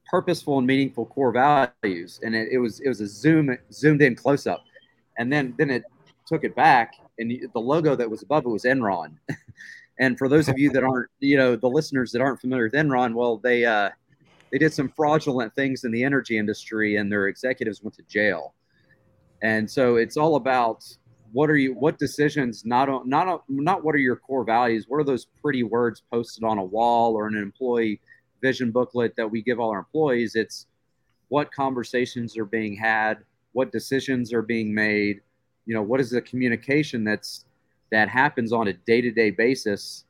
purposeful 0.06 0.58
and 0.58 0.66
meaningful 0.66 1.06
core 1.06 1.32
values. 1.32 2.20
And 2.22 2.34
it, 2.34 2.48
it 2.52 2.58
was 2.58 2.80
it 2.80 2.88
was 2.88 3.00
a 3.00 3.06
zoom 3.06 3.56
zoomed 3.72 4.02
in 4.02 4.14
close 4.14 4.46
up, 4.46 4.64
and 5.18 5.32
then 5.32 5.54
then 5.58 5.70
it 5.70 5.84
took 6.26 6.44
it 6.44 6.54
back, 6.56 6.94
and 7.18 7.30
the 7.30 7.60
logo 7.60 7.94
that 7.94 8.10
was 8.10 8.22
above 8.22 8.44
it 8.44 8.48
was 8.48 8.64
Enron. 8.64 9.16
and 9.98 10.18
for 10.18 10.28
those 10.28 10.48
of 10.48 10.58
you 10.58 10.70
that 10.70 10.82
aren't, 10.82 11.08
you 11.20 11.36
know, 11.36 11.56
the 11.56 11.68
listeners 11.68 12.10
that 12.12 12.20
aren't 12.20 12.40
familiar 12.40 12.64
with 12.64 12.74
Enron, 12.74 13.14
well, 13.14 13.38
they 13.38 13.64
uh, 13.64 13.90
they 14.50 14.58
did 14.58 14.72
some 14.72 14.88
fraudulent 14.88 15.54
things 15.54 15.84
in 15.84 15.90
the 15.90 16.04
energy 16.04 16.38
industry 16.38 16.96
and 16.96 17.10
their 17.10 17.28
executives 17.28 17.82
went 17.82 17.94
to 17.94 18.02
jail. 18.02 18.54
And 19.42 19.70
so 19.70 19.96
it's 19.96 20.16
all 20.16 20.36
about 20.36 20.84
what 21.32 21.50
are 21.50 21.56
you 21.56 21.74
what 21.74 21.98
decisions 21.98 22.64
not 22.64 23.06
not 23.06 23.44
not 23.48 23.84
what 23.84 23.94
are 23.94 23.98
your 23.98 24.16
core 24.16 24.44
values 24.44 24.86
what 24.88 24.98
are 24.98 25.04
those 25.04 25.26
pretty 25.42 25.62
words 25.64 26.02
posted 26.10 26.44
on 26.44 26.56
a 26.58 26.64
wall 26.64 27.14
or 27.14 27.26
an 27.26 27.36
employee 27.36 28.00
vision 28.40 28.70
booklet 28.70 29.14
that 29.16 29.30
we 29.30 29.42
give 29.42 29.60
all 29.60 29.70
our 29.70 29.80
employees? 29.80 30.34
It's 30.34 30.66
what 31.28 31.52
conversations 31.52 32.38
are 32.38 32.44
being 32.44 32.76
had 32.76 33.18
what 33.52 33.72
decisions 33.72 34.32
are 34.32 34.42
being 34.42 34.72
made 34.72 35.20
you 35.66 35.74
know 35.74 35.82
what 35.82 36.00
is 36.00 36.10
the 36.10 36.22
communication 36.22 37.04
that's 37.04 37.44
that 37.90 38.08
happens 38.08 38.52
on 38.52 38.68
a 38.68 38.72
day-to-day 38.72 39.30
basis? 39.30 40.04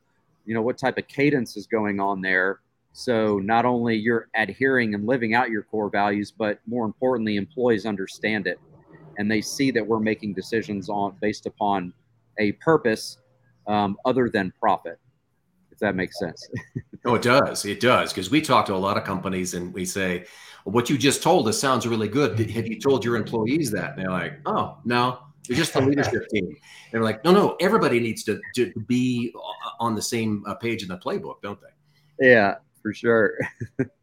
You 0.45 0.53
know 0.53 0.61
what 0.61 0.77
type 0.77 0.97
of 0.97 1.07
cadence 1.07 1.57
is 1.57 1.67
going 1.67 1.99
on 1.99 2.21
there? 2.21 2.59
So 2.93 3.37
not 3.37 3.65
only 3.65 3.95
you're 3.95 4.29
adhering 4.35 4.95
and 4.95 5.05
living 5.05 5.35
out 5.35 5.49
your 5.49 5.63
core 5.63 5.89
values, 5.89 6.31
but 6.35 6.59
more 6.65 6.85
importantly, 6.85 7.35
employees 7.35 7.85
understand 7.85 8.47
it 8.47 8.59
and 9.17 9.29
they 9.29 9.41
see 9.41 9.71
that 9.71 9.85
we're 9.85 9.99
making 9.99 10.33
decisions 10.33 10.89
on 10.89 11.15
based 11.21 11.45
upon 11.45 11.93
a 12.39 12.53
purpose 12.53 13.17
um, 13.67 13.97
other 14.05 14.29
than 14.29 14.53
profit. 14.59 14.99
If 15.71 15.79
that 15.79 15.95
makes 15.95 16.17
sense. 16.19 16.47
oh, 17.05 17.15
it 17.15 17.21
does. 17.21 17.65
It 17.65 17.79
does 17.79 18.11
because 18.11 18.31
we 18.31 18.41
talk 18.41 18.65
to 18.67 18.73
a 18.73 18.77
lot 18.77 18.97
of 18.97 19.03
companies 19.03 19.53
and 19.53 19.73
we 19.73 19.85
say, 19.85 20.25
well, 20.65 20.73
"What 20.73 20.89
you 20.89 20.97
just 20.97 21.21
told 21.21 21.47
us 21.47 21.59
sounds 21.59 21.85
really 21.85 22.07
good. 22.07 22.39
Have 22.51 22.67
you 22.67 22.79
told 22.79 23.05
your 23.05 23.15
employees 23.15 23.69
that?" 23.71 23.91
And 23.91 23.99
they're 23.99 24.11
like, 24.11 24.39
"Oh, 24.45 24.77
no." 24.85 25.19
They're 25.47 25.57
just 25.57 25.73
the 25.73 25.81
leadership 25.81 26.27
team. 26.33 26.45
And 26.45 26.55
they're 26.91 27.03
like, 27.03 27.23
no, 27.23 27.31
no, 27.31 27.55
everybody 27.59 27.99
needs 27.99 28.23
to, 28.25 28.39
to 28.55 28.71
be 28.85 29.33
on 29.79 29.95
the 29.95 30.01
same 30.01 30.43
uh, 30.45 30.55
page 30.55 30.83
in 30.83 30.89
the 30.89 30.97
playbook, 30.97 31.41
don't 31.41 31.59
they? 31.61 32.27
Yeah, 32.29 32.55
for 32.81 32.93
sure. 32.93 33.37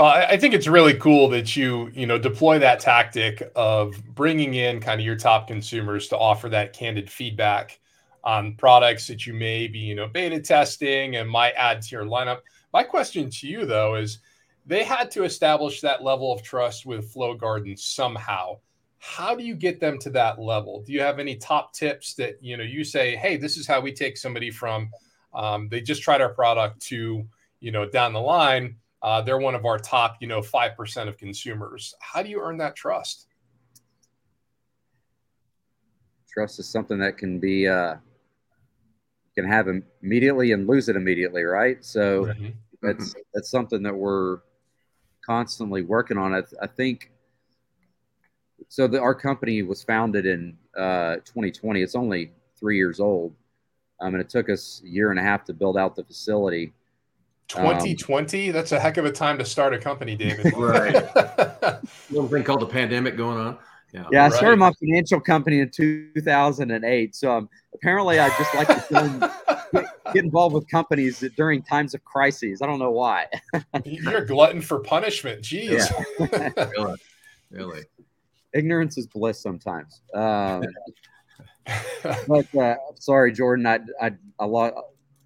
well, 0.00 0.08
I 0.08 0.38
think 0.38 0.54
it's 0.54 0.66
really 0.66 0.94
cool 0.94 1.28
that 1.28 1.54
you 1.56 1.90
you 1.92 2.06
know 2.06 2.16
deploy 2.16 2.58
that 2.60 2.80
tactic 2.80 3.52
of 3.54 4.02
bringing 4.14 4.54
in 4.54 4.80
kind 4.80 4.98
of 4.98 5.04
your 5.04 5.14
top 5.14 5.46
consumers 5.46 6.08
to 6.08 6.16
offer 6.16 6.48
that 6.48 6.72
candid 6.72 7.10
feedback 7.10 7.78
on 8.24 8.54
products 8.54 9.06
that 9.08 9.26
you 9.26 9.34
may 9.34 9.68
be 9.68 9.78
you 9.78 9.94
know 9.94 10.08
beta 10.08 10.40
testing 10.40 11.16
and 11.16 11.28
might 11.28 11.52
add 11.52 11.82
to 11.82 11.94
your 11.94 12.06
lineup. 12.06 12.38
My 12.72 12.82
question 12.82 13.28
to 13.28 13.46
you 13.46 13.66
though 13.66 13.96
is, 13.96 14.20
they 14.64 14.84
had 14.84 15.10
to 15.10 15.24
establish 15.24 15.82
that 15.82 16.02
level 16.02 16.32
of 16.32 16.42
trust 16.42 16.86
with 16.86 17.12
Flow 17.12 17.34
Garden 17.34 17.76
somehow. 17.76 18.58
How 19.00 19.34
do 19.34 19.44
you 19.44 19.54
get 19.54 19.80
them 19.80 19.98
to 19.98 20.10
that 20.12 20.38
level? 20.38 20.82
Do 20.82 20.94
you 20.94 21.02
have 21.02 21.18
any 21.18 21.36
top 21.36 21.74
tips 21.74 22.14
that 22.14 22.42
you 22.42 22.56
know 22.56 22.64
you 22.64 22.84
say, 22.84 23.16
hey, 23.16 23.36
this 23.36 23.58
is 23.58 23.66
how 23.66 23.82
we 23.82 23.92
take 23.92 24.16
somebody 24.16 24.50
from 24.50 24.88
um, 25.34 25.68
they 25.68 25.82
just 25.82 26.02
tried 26.02 26.22
our 26.22 26.32
product 26.32 26.80
to 26.86 27.28
you 27.60 27.70
know, 27.70 27.88
down 27.88 28.12
the 28.12 28.20
line, 28.20 28.76
uh, 29.02 29.22
they're 29.22 29.38
one 29.38 29.54
of 29.54 29.64
our 29.64 29.78
top, 29.78 30.16
you 30.20 30.26
know, 30.26 30.40
5% 30.40 31.08
of 31.08 31.16
consumers. 31.16 31.94
How 32.00 32.22
do 32.22 32.28
you 32.28 32.40
earn 32.40 32.58
that 32.58 32.76
trust? 32.76 33.26
Trust 36.28 36.58
is 36.58 36.68
something 36.68 36.98
that 36.98 37.16
can 37.18 37.40
be, 37.40 37.66
uh, 37.66 37.96
can 39.34 39.46
have 39.46 39.68
immediately 40.02 40.52
and 40.52 40.66
lose 40.66 40.88
it 40.88 40.96
immediately, 40.96 41.44
right? 41.44 41.84
So 41.84 42.26
mm-hmm. 42.26 42.48
that's, 42.82 43.14
that's 43.32 43.50
something 43.50 43.82
that 43.82 43.94
we're 43.94 44.40
constantly 45.24 45.82
working 45.82 46.18
on. 46.18 46.34
I, 46.34 46.42
I 46.62 46.66
think, 46.66 47.10
so 48.68 48.86
the, 48.86 49.00
our 49.00 49.14
company 49.14 49.62
was 49.62 49.82
founded 49.82 50.26
in 50.26 50.56
uh, 50.76 51.16
2020. 51.24 51.80
It's 51.80 51.94
only 51.94 52.32
three 52.58 52.76
years 52.76 53.00
old. 53.00 53.34
Um, 54.00 54.14
and 54.14 54.20
it 54.20 54.28
took 54.28 54.48
us 54.48 54.82
a 54.84 54.88
year 54.88 55.10
and 55.10 55.18
a 55.18 55.22
half 55.22 55.44
to 55.44 55.54
build 55.54 55.76
out 55.76 55.96
the 55.96 56.04
facility. 56.04 56.72
2020 57.50 58.48
um, 58.48 58.52
that's 58.52 58.72
a 58.72 58.80
heck 58.80 58.96
of 58.96 59.04
a 59.04 59.12
time 59.12 59.38
to 59.38 59.44
start 59.44 59.74
a 59.74 59.78
company 59.78 60.14
david 60.16 60.52
right 60.56 60.94
little 62.10 62.28
thing 62.28 62.44
called 62.44 62.60
the 62.60 62.66
pandemic 62.66 63.16
going 63.16 63.38
on 63.38 63.58
Yeah, 63.92 64.06
yeah 64.12 64.20
I 64.20 64.28
right. 64.28 64.32
started 64.32 64.56
my 64.58 64.72
financial 64.78 65.20
company 65.20 65.60
in 65.60 65.70
2008. 65.70 67.14
So 67.14 67.32
um, 67.32 67.48
apparently, 67.74 68.20
I 68.20 68.28
just 68.38 68.54
like 68.54 68.68
to 68.68 69.32
get, 69.72 70.12
get 70.14 70.24
involved 70.24 70.54
with 70.54 70.68
companies 70.68 71.24
during 71.36 71.62
times 71.62 71.94
of 71.94 72.04
crises. 72.04 72.62
I 72.62 72.66
don't 72.66 72.78
know 72.78 72.92
why. 72.92 73.26
You're 73.84 74.18
a 74.18 74.26
glutton 74.26 74.60
for 74.60 74.80
punishment. 74.80 75.42
Jeez. 75.42 75.90
Yeah. 76.20 76.66
really? 76.76 76.96
Really? 77.50 77.82
Ignorance 78.54 78.96
is 78.98 79.06
bliss 79.06 79.40
sometimes. 79.40 80.00
Um, 80.14 80.62
but 82.26 82.54
uh, 82.54 82.76
sorry, 82.96 83.32
Jordan, 83.32 83.66
I, 83.66 83.80
I, 84.00 84.12
I, 84.38 84.44
lost, 84.44 84.74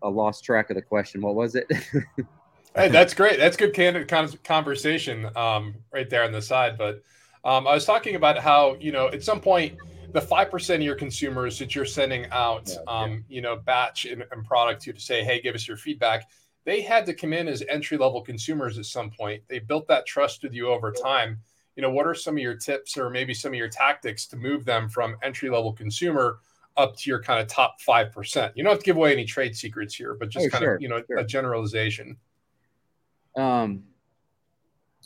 I 0.05 0.09
lost 0.09 0.45
track 0.45 0.71
of 0.71 0.77
the 0.77 0.83
question. 0.83 1.23
What 1.23 1.35
was 1.35 1.55
it? 1.55 1.67
hey, 2.77 2.89
that's 2.89 3.15
great. 3.15 3.39
That's 3.39 3.57
good 3.57 3.73
candid 3.73 4.13
conversation 4.45 5.29
um, 5.35 5.75
right 5.93 6.09
there 6.09 6.25
on 6.25 6.33
the 6.33 6.43
side. 6.43 6.77
But 6.77 7.03
um, 7.45 7.67
I 7.67 7.75
was 7.75 7.87
talking 7.87 8.15
about 8.15 8.39
how 8.39 8.77
you 8.79 8.93
know 8.93 9.09
at 9.09 9.25
some 9.25 9.41
point 9.41 9.79
the 10.13 10.21
five 10.21 10.51
percent 10.51 10.83
of 10.83 10.85
your 10.85 10.95
consumers 10.95 11.59
that 11.59 11.75
you're 11.75 11.87
sending 11.87 12.27
out, 12.31 12.69
yeah, 12.69 12.77
um, 12.87 13.11
yeah. 13.11 13.19
you 13.29 13.41
know, 13.41 13.57
batch 13.57 14.05
and, 14.05 14.25
and, 14.31 14.45
product 14.45 14.83
to 14.83 14.93
to 14.93 15.01
say, 15.01 15.25
hey, 15.25 15.41
give 15.41 15.55
us 15.55 15.67
your 15.67 15.77
feedback. 15.77 16.29
They 16.65 16.83
had 16.83 17.07
to 17.07 17.15
come 17.15 17.33
in 17.33 17.49
as 17.49 17.63
entry 17.69 17.97
level 17.97 18.23
consumers 18.23 18.79
at 18.79 18.87
some 18.87 19.11
point. 19.11 19.43
They 19.49 19.59
built 19.59 19.89
that 19.89 20.07
trust 20.07 20.43
with 20.43 20.53
you 20.53 20.69
over 20.69 20.93
time. 20.93 21.39
You 21.77 21.83
know, 21.83 21.91
what 21.91 22.07
are 22.07 22.15
some 22.15 22.37
of 22.37 22.43
your 22.43 22.55
tips 22.55 22.97
or 22.97 23.11
maybe 23.11 23.35
some 23.35 23.53
of 23.53 23.59
your 23.59 23.69
tactics 23.69 24.27
to 24.29 24.37
move 24.37 24.65
them 24.65 24.89
from 24.89 25.17
entry 25.23 25.51
level 25.51 25.73
consumer 25.73 26.39
up 26.77 26.97
to 26.97 27.11
your 27.11 27.23
kind 27.23 27.41
of 27.41 27.49
top 27.49 27.81
five 27.81 28.13
percent? 28.13 28.53
You 28.57 28.65
don't 28.65 28.73
have 28.73 28.81
to 28.81 28.85
give 28.85 28.97
away 28.97 29.13
any 29.13 29.25
trade 29.25 29.57
secrets 29.57 29.95
here, 29.95 30.15
but 30.15 30.29
just 30.29 30.47
oh, 30.47 30.51
kind 30.51 30.63
sure, 30.63 30.75
of 30.77 30.83
you 30.83 30.89
know 30.89 31.03
sure. 31.07 31.19
a 31.19 31.25
generalization. 31.25 32.17
Um, 33.37 33.85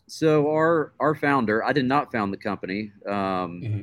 so 0.07 0.51
our 0.51 0.93
our 1.01 1.15
founder, 1.15 1.65
I 1.65 1.73
did 1.73 1.85
not 1.85 2.11
found 2.11 2.33
the 2.33 2.39
company. 2.39 2.93
Um, 3.07 3.13
mm-hmm. 3.13 3.81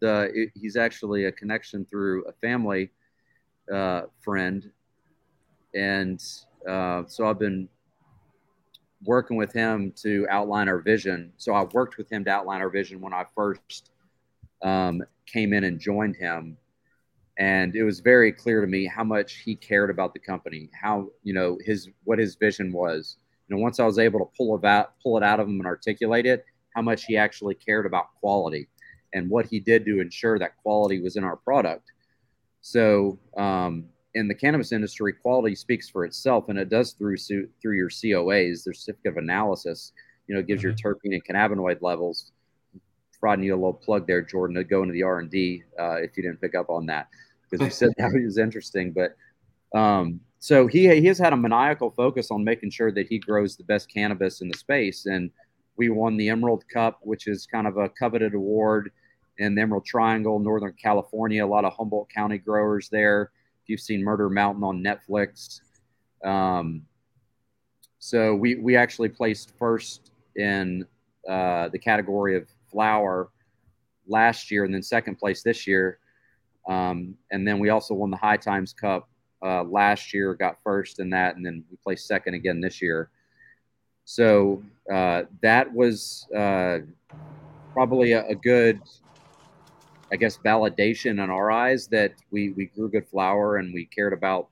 the 0.00 0.30
it, 0.34 0.50
he's 0.54 0.76
actually 0.76 1.24
a 1.24 1.32
connection 1.32 1.84
through 1.84 2.24
a 2.26 2.32
family 2.32 2.90
uh, 3.72 4.02
friend, 4.22 4.70
and 5.74 6.22
uh, 6.68 7.02
so 7.06 7.26
I've 7.26 7.38
been 7.38 7.68
working 9.04 9.36
with 9.36 9.52
him 9.52 9.92
to 10.02 10.26
outline 10.30 10.68
our 10.68 10.78
vision. 10.78 11.32
So 11.36 11.52
I 11.54 11.64
worked 11.64 11.98
with 11.98 12.10
him 12.10 12.24
to 12.24 12.30
outline 12.30 12.60
our 12.62 12.70
vision 12.70 13.00
when 13.00 13.12
I 13.12 13.26
first 13.34 13.90
um, 14.62 15.02
came 15.26 15.52
in 15.52 15.64
and 15.64 15.78
joined 15.78 16.16
him, 16.16 16.56
and 17.38 17.74
it 17.74 17.84
was 17.84 18.00
very 18.00 18.32
clear 18.32 18.60
to 18.60 18.66
me 18.66 18.86
how 18.86 19.04
much 19.04 19.36
he 19.44 19.54
cared 19.56 19.90
about 19.90 20.12
the 20.14 20.20
company, 20.20 20.70
how 20.80 21.08
you 21.22 21.34
know 21.34 21.58
his 21.64 21.88
what 22.04 22.18
his 22.18 22.36
vision 22.36 22.72
was 22.72 23.16
you 23.48 23.56
know, 23.56 23.62
once 23.62 23.78
I 23.78 23.84
was 23.84 23.98
able 23.98 24.20
to 24.20 24.30
pull 24.36 24.56
it 24.56 24.64
out, 24.64 24.94
pull 25.02 25.16
it 25.16 25.22
out 25.22 25.40
of 25.40 25.46
him 25.46 25.58
and 25.58 25.66
articulate 25.66 26.26
it, 26.26 26.44
how 26.74 26.82
much 26.82 27.04
he 27.04 27.16
actually 27.16 27.54
cared 27.54 27.86
about 27.86 28.14
quality 28.20 28.68
and 29.12 29.28
what 29.28 29.46
he 29.46 29.60
did 29.60 29.84
to 29.84 30.00
ensure 30.00 30.38
that 30.38 30.56
quality 30.62 31.00
was 31.00 31.16
in 31.16 31.24
our 31.24 31.36
product. 31.36 31.92
So, 32.62 33.18
um, 33.36 33.86
in 34.14 34.28
the 34.28 34.34
cannabis 34.34 34.70
industry, 34.70 35.12
quality 35.12 35.56
speaks 35.56 35.88
for 35.88 36.04
itself, 36.04 36.48
and 36.48 36.56
it 36.56 36.68
does 36.68 36.92
through 36.92 37.16
through 37.18 37.76
your 37.76 37.90
COAs, 37.90 38.62
the 38.62 38.72
certificate 38.72 39.12
of 39.12 39.16
analysis. 39.16 39.92
You 40.28 40.36
know, 40.36 40.42
gives 40.42 40.62
mm-hmm. 40.62 40.84
your 40.84 40.94
terpene 40.94 41.14
and 41.14 41.24
cannabinoid 41.24 41.82
levels. 41.82 42.30
Providing 43.18 43.44
you 43.44 43.54
a 43.54 43.56
little 43.56 43.74
plug 43.74 44.06
there, 44.06 44.22
Jordan, 44.22 44.56
to 44.56 44.64
go 44.64 44.82
into 44.82 44.92
the 44.92 45.02
R 45.02 45.18
and 45.18 45.30
D 45.30 45.64
uh, 45.78 45.96
if 45.96 46.16
you 46.16 46.22
didn't 46.22 46.40
pick 46.40 46.54
up 46.54 46.70
on 46.70 46.86
that, 46.86 47.08
because 47.50 47.64
we 47.64 47.70
said 47.70 47.90
that 47.98 48.12
was 48.12 48.38
interesting. 48.38 48.92
But 48.92 49.16
um, 49.78 50.20
so 50.38 50.66
he 50.66 50.88
he 51.00 51.06
has 51.06 51.18
had 51.18 51.32
a 51.32 51.36
maniacal 51.36 51.90
focus 51.90 52.30
on 52.30 52.44
making 52.44 52.70
sure 52.70 52.92
that 52.92 53.06
he 53.06 53.18
grows 53.18 53.56
the 53.56 53.64
best 53.64 53.92
cannabis 53.92 54.40
in 54.40 54.48
the 54.48 54.58
space, 54.58 55.06
and 55.06 55.30
we 55.76 55.88
won 55.88 56.16
the 56.16 56.28
Emerald 56.28 56.64
Cup, 56.72 57.00
which 57.02 57.26
is 57.26 57.46
kind 57.46 57.66
of 57.66 57.76
a 57.76 57.88
coveted 57.88 58.34
award 58.34 58.92
in 59.38 59.54
the 59.54 59.62
Emerald 59.62 59.84
Triangle, 59.84 60.38
Northern 60.38 60.74
California. 60.80 61.44
A 61.44 61.46
lot 61.46 61.64
of 61.64 61.72
Humboldt 61.72 62.08
County 62.10 62.38
growers 62.38 62.88
there. 62.88 63.30
If 63.62 63.68
you've 63.68 63.80
seen 63.80 64.04
Murder 64.04 64.28
Mountain 64.28 64.62
on 64.62 64.82
Netflix, 64.82 65.60
um, 66.24 66.82
so 67.98 68.34
we 68.34 68.56
we 68.56 68.76
actually 68.76 69.08
placed 69.08 69.52
first 69.58 70.12
in 70.36 70.86
uh, 71.28 71.68
the 71.68 71.78
category 71.78 72.36
of 72.36 72.48
flower 72.70 73.30
last 74.06 74.50
year, 74.50 74.64
and 74.64 74.74
then 74.74 74.82
second 74.82 75.16
place 75.16 75.42
this 75.42 75.66
year. 75.66 75.98
Um, 76.68 77.14
and 77.30 77.46
then 77.46 77.58
we 77.58 77.68
also 77.68 77.94
won 77.94 78.10
the 78.10 78.16
High 78.16 78.36
Times 78.36 78.72
Cup 78.72 79.08
uh, 79.44 79.64
last 79.64 80.14
year, 80.14 80.34
got 80.34 80.58
first 80.64 81.00
in 81.00 81.10
that, 81.10 81.36
and 81.36 81.44
then 81.44 81.64
we 81.70 81.76
placed 81.82 82.06
second 82.06 82.34
again 82.34 82.60
this 82.60 82.80
year. 82.80 83.10
So 84.04 84.62
uh, 84.92 85.22
that 85.42 85.72
was 85.72 86.26
uh, 86.36 86.78
probably 87.72 88.12
a, 88.12 88.26
a, 88.26 88.34
good, 88.34 88.80
I 90.12 90.16
guess, 90.16 90.38
validation 90.38 91.22
in 91.22 91.30
our 91.30 91.50
eyes 91.50 91.86
that 91.88 92.12
we, 92.30 92.50
we 92.50 92.66
grew 92.66 92.90
good 92.90 93.08
flower 93.08 93.56
and 93.56 93.72
we 93.72 93.86
cared 93.86 94.12
about 94.12 94.48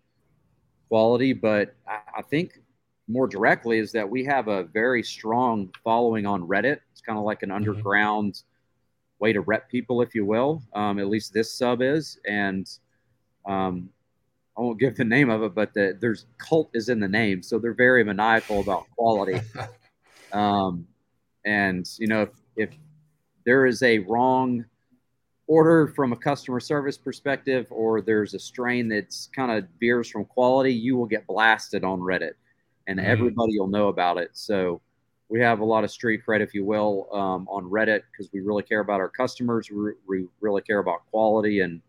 quality. 0.89 1.33
But 1.33 1.75
I, 1.87 1.99
I 2.19 2.23
think 2.23 2.61
more 3.09 3.27
directly 3.27 3.79
is 3.79 3.93
that 3.93 4.09
we 4.09 4.25
have 4.25 4.49
a 4.49 4.65
very 4.65 5.03
strong 5.03 5.71
following 5.85 6.27
on 6.27 6.43
Reddit. 6.47 6.79
It's 6.93 7.03
kind 7.03 7.19
of 7.19 7.25
like 7.25 7.43
an 7.43 7.51
mm-hmm. 7.51 7.57
underground. 7.57 8.43
Way 9.23 9.33
to 9.33 9.41
rep 9.41 9.71
people, 9.71 10.03
if 10.03 10.15
you 10.15 10.27
will. 10.27 10.61
Um, 10.75 10.99
at 10.99 11.07
least 11.07 11.33
this 11.33 11.57
sub 11.57 11.81
is. 11.81 12.19
And 12.27 12.69
um, 13.47 13.89
I 14.59 14.61
won't 14.61 14.81
give 14.81 14.97
the 14.97 15.05
name 15.05 15.31
of 15.31 15.45
it, 15.45 15.55
but 15.55 15.73
the, 15.73 15.97
there's 15.99 16.27
cult 16.39 16.71
is 16.75 16.89
in 16.89 16.99
the 16.99 17.09
name, 17.09 17.43
so 17.43 17.59
they're 17.59 17.73
very 17.73 18.05
maniacal 18.05 18.61
about 18.61 18.85
quality. 18.97 19.41
um, 20.33 20.87
and 21.47 21.89
you 21.99 22.09
know, 22.09 22.23
if, 22.23 22.31
if 22.57 22.71
there 23.47 23.65
is 23.65 23.83
a 23.83 24.01
wrong 24.01 24.65
order 25.47 25.87
from 25.87 26.13
a 26.13 26.17
customer 26.17 26.61
service 26.61 26.99
perspective, 26.99 27.67
or 27.71 28.01
there's 28.01 28.35
a 28.35 28.39
strain 28.39 28.89
that's 28.89 29.29
kind 29.35 29.53
of 29.53 29.67
veers 29.81 30.09
from 30.11 30.25
quality, 30.25 30.75
you 30.75 30.97
will 30.97 31.07
get 31.07 31.27
blasted 31.27 31.85
on 31.85 32.01
Reddit, 32.01 32.33
and 32.89 32.99
mm-hmm. 32.99 33.09
everybody 33.09 33.59
will 33.59 33.69
know 33.69 33.89
about 33.89 34.19
it. 34.19 34.31
So 34.33 34.83
we 35.33 35.41
have 35.41 35.61
a 35.61 35.65
lot 35.65 35.83
of 35.83 35.91
street 35.91 36.21
cred, 36.29 36.43
if 36.43 36.53
you 36.53 36.63
will, 36.63 37.09
um, 37.11 37.49
on 37.49 37.65
Reddit 37.65 38.03
because 38.13 38.31
we 38.35 38.41
really 38.41 38.63
care 38.63 38.81
about 38.81 39.01
our 39.01 39.09
customers. 39.09 39.71
We, 39.71 39.93
we 40.07 40.27
really 40.43 40.61
care 40.61 40.79
about 40.79 41.07
quality 41.11 41.61
and 41.61 41.81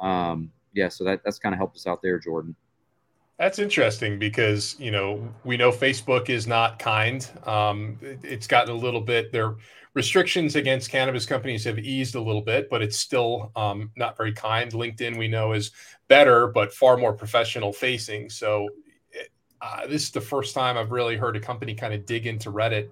um, 0.00 0.50
yeah, 0.72 0.88
so 0.88 1.04
that 1.04 1.20
that's 1.24 1.38
kind 1.38 1.54
of 1.54 1.58
helped 1.58 1.76
us 1.76 1.86
out 1.86 2.02
there, 2.02 2.18
Jordan. 2.18 2.56
That's 3.38 3.60
interesting 3.60 4.18
because 4.18 4.74
you 4.80 4.90
know 4.90 5.32
we 5.44 5.56
know 5.56 5.70
Facebook 5.70 6.28
is 6.28 6.48
not 6.48 6.80
kind. 6.80 7.28
Um, 7.46 7.96
it, 8.02 8.18
it's 8.24 8.48
gotten 8.48 8.74
a 8.74 8.76
little 8.76 9.00
bit. 9.00 9.30
Their 9.30 9.54
restrictions 9.94 10.56
against 10.56 10.90
cannabis 10.90 11.26
companies 11.26 11.62
have 11.62 11.78
eased 11.78 12.16
a 12.16 12.20
little 12.20 12.42
bit, 12.42 12.68
but 12.68 12.82
it's 12.82 12.96
still 12.96 13.52
um, 13.54 13.92
not 13.96 14.16
very 14.16 14.32
kind. 14.32 14.72
LinkedIn 14.72 15.16
we 15.16 15.28
know 15.28 15.52
is 15.52 15.70
better, 16.08 16.48
but 16.48 16.74
far 16.74 16.96
more 16.96 17.12
professional 17.12 17.72
facing. 17.72 18.28
So 18.28 18.68
uh, 19.64 19.86
this 19.86 20.02
is 20.02 20.10
the 20.10 20.20
first 20.20 20.54
time 20.54 20.76
I've 20.76 20.92
really 20.92 21.16
heard 21.16 21.36
a 21.36 21.40
company 21.40 21.74
kind 21.74 21.94
of 21.94 22.04
dig 22.06 22.26
into 22.26 22.52
Reddit 22.52 22.90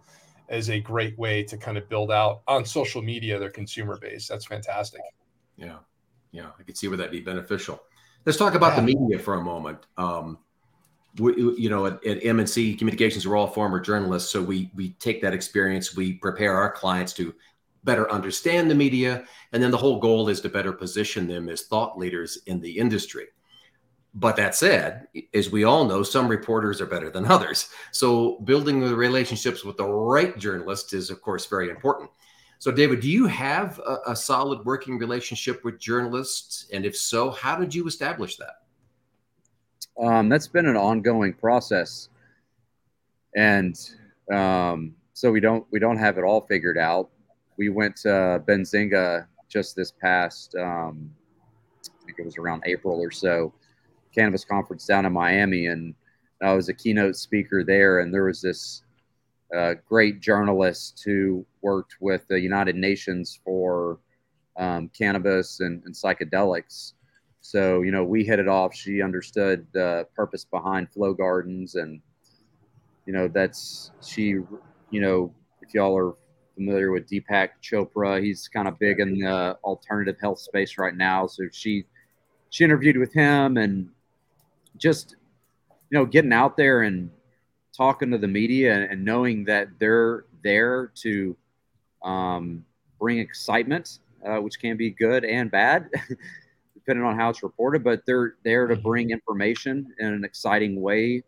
as 0.48 0.70
a 0.70 0.80
great 0.80 1.16
way 1.18 1.42
to 1.44 1.56
kind 1.56 1.78
of 1.78 1.88
build 1.88 2.10
out 2.10 2.42
on 2.48 2.64
social 2.64 3.02
media 3.02 3.38
their 3.38 3.50
consumer 3.50 3.98
base. 3.98 4.26
That's 4.26 4.46
fantastic. 4.46 5.02
Yeah 5.56 5.76
yeah, 6.32 6.48
I 6.58 6.62
could 6.62 6.76
see 6.76 6.88
where 6.88 6.96
that'd 6.96 7.12
be 7.12 7.20
beneficial. 7.20 7.80
Let's 8.24 8.38
talk 8.38 8.54
about 8.54 8.72
yeah. 8.72 8.80
the 8.80 8.94
media 8.94 9.18
for 9.18 9.34
a 9.34 9.42
moment. 9.42 9.78
Um, 9.96 10.38
we, 11.18 11.36
you 11.58 11.68
know, 11.68 11.86
at, 11.86 12.04
at 12.06 12.22
MNC 12.22 12.78
Communications, 12.78 13.28
we're 13.28 13.36
all 13.36 13.46
former 13.46 13.78
journalists, 13.78 14.30
so 14.30 14.42
we 14.42 14.70
we 14.74 14.90
take 14.94 15.20
that 15.22 15.34
experience, 15.34 15.94
we 15.94 16.14
prepare 16.14 16.54
our 16.54 16.72
clients 16.72 17.12
to 17.14 17.34
better 17.84 18.10
understand 18.10 18.70
the 18.70 18.74
media, 18.74 19.24
and 19.52 19.62
then 19.62 19.70
the 19.70 19.76
whole 19.76 20.00
goal 20.00 20.28
is 20.28 20.40
to 20.40 20.48
better 20.48 20.72
position 20.72 21.28
them 21.28 21.48
as 21.48 21.62
thought 21.62 21.98
leaders 21.98 22.38
in 22.46 22.60
the 22.60 22.78
industry. 22.78 23.26
But 24.14 24.36
that 24.36 24.54
said, 24.54 25.08
as 25.32 25.50
we 25.50 25.64
all 25.64 25.86
know, 25.86 26.02
some 26.02 26.28
reporters 26.28 26.80
are 26.80 26.86
better 26.86 27.08
than 27.10 27.24
others. 27.26 27.68
So 27.92 28.38
building 28.40 28.80
the 28.80 28.94
relationships 28.94 29.64
with 29.64 29.78
the 29.78 29.88
right 29.88 30.36
journalists 30.36 30.92
is, 30.92 31.10
of 31.10 31.22
course, 31.22 31.46
very 31.46 31.70
important. 31.70 32.10
So, 32.58 32.70
David, 32.70 33.00
do 33.00 33.10
you 33.10 33.26
have 33.26 33.80
a, 33.80 34.12
a, 34.12 34.14
solid 34.14 34.64
working 34.64 34.96
relationship 34.96 35.64
with 35.64 35.80
journalists? 35.80 36.68
And 36.72 36.86
if 36.86 36.96
so, 36.96 37.30
how 37.30 37.56
did 37.56 37.74
you 37.74 37.88
establish 37.88 38.36
that? 38.36 38.62
Um, 40.00 40.28
that's 40.28 40.46
been 40.46 40.66
an 40.66 40.76
ongoing 40.76 41.32
process, 41.32 42.08
and 43.34 43.76
um, 44.32 44.94
so 45.12 45.32
we 45.32 45.40
don't 45.40 45.66
we 45.72 45.80
don't 45.80 45.98
have 45.98 46.18
it 46.18 46.22
all 46.22 46.42
figured 46.42 46.78
out. 46.78 47.10
We 47.56 47.68
went 47.68 47.96
to 47.96 48.42
Benzinga 48.46 49.26
just 49.48 49.74
this 49.76 49.90
past, 49.90 50.54
um, 50.54 51.10
I 51.84 52.06
think 52.06 52.18
it 52.20 52.24
was 52.24 52.38
around 52.38 52.62
April 52.64 52.98
or 53.00 53.10
so, 53.10 53.52
cannabis 54.14 54.44
conference 54.44 54.86
down 54.86 55.06
in 55.06 55.12
Miami, 55.12 55.66
and 55.66 55.94
I 56.42 56.54
was 56.54 56.68
a 56.68 56.74
keynote 56.74 57.16
speaker 57.16 57.64
there, 57.64 58.00
and 58.00 58.12
there 58.12 58.24
was 58.24 58.40
this 58.40 58.82
uh, 59.56 59.74
great 59.88 60.20
journalist 60.20 61.02
who 61.04 61.44
worked 61.60 61.96
with 62.00 62.26
the 62.28 62.40
United 62.40 62.74
Nations 62.74 63.38
for 63.44 63.98
um, 64.56 64.90
cannabis 64.96 65.60
and, 65.60 65.82
and, 65.84 65.94
psychedelics. 65.94 66.92
So, 67.40 67.82
you 67.82 67.90
know, 67.90 68.04
we 68.04 68.24
hit 68.24 68.38
it 68.38 68.48
off. 68.48 68.74
She 68.74 69.02
understood 69.02 69.66
the 69.72 70.06
purpose 70.14 70.44
behind 70.44 70.90
Flow 70.90 71.14
Gardens. 71.14 71.74
And, 71.74 72.00
you 73.06 73.12
know, 73.12 73.28
that's, 73.28 73.92
she, 74.02 74.36
you 74.90 75.00
know, 75.00 75.34
if 75.62 75.74
y'all 75.74 75.96
are 75.96 76.14
familiar 76.54 76.90
with 76.92 77.08
Deepak 77.08 77.50
Chopra. 77.62 78.22
He's 78.22 78.48
kind 78.48 78.68
of 78.68 78.78
big 78.78 79.00
in 79.00 79.18
the 79.18 79.56
alternative 79.64 80.16
health 80.20 80.38
space 80.38 80.78
right 80.78 80.94
now. 80.94 81.26
So 81.26 81.44
she 81.52 81.84
she 82.50 82.64
interviewed 82.64 82.98
with 82.98 83.12
him 83.12 83.56
and 83.56 83.88
just 84.82 85.16
you 85.90 85.98
know 85.98 86.04
getting 86.04 86.32
out 86.32 86.56
there 86.56 86.82
and 86.82 87.10
talking 87.76 88.10
to 88.10 88.18
the 88.18 88.28
media 88.28 88.74
and, 88.74 88.84
and 88.90 89.04
knowing 89.04 89.44
that 89.44 89.68
they're 89.78 90.24
there 90.42 90.92
to 90.96 91.36
um, 92.02 92.64
bring 92.98 93.18
excitement, 93.18 94.00
uh, 94.26 94.38
which 94.38 94.58
can 94.58 94.76
be 94.76 94.90
good 94.90 95.24
and 95.24 95.50
bad. 95.50 95.88
depending 96.84 97.04
on 97.04 97.16
how 97.16 97.30
it's 97.30 97.42
reported, 97.42 97.84
but 97.84 98.04
they're 98.06 98.34
there 98.42 98.66
to 98.66 98.74
mm-hmm. 98.74 98.82
bring 98.82 99.10
information 99.10 99.92
in 99.98 100.06
an 100.06 100.24
exciting 100.24 100.80
way 100.80 101.22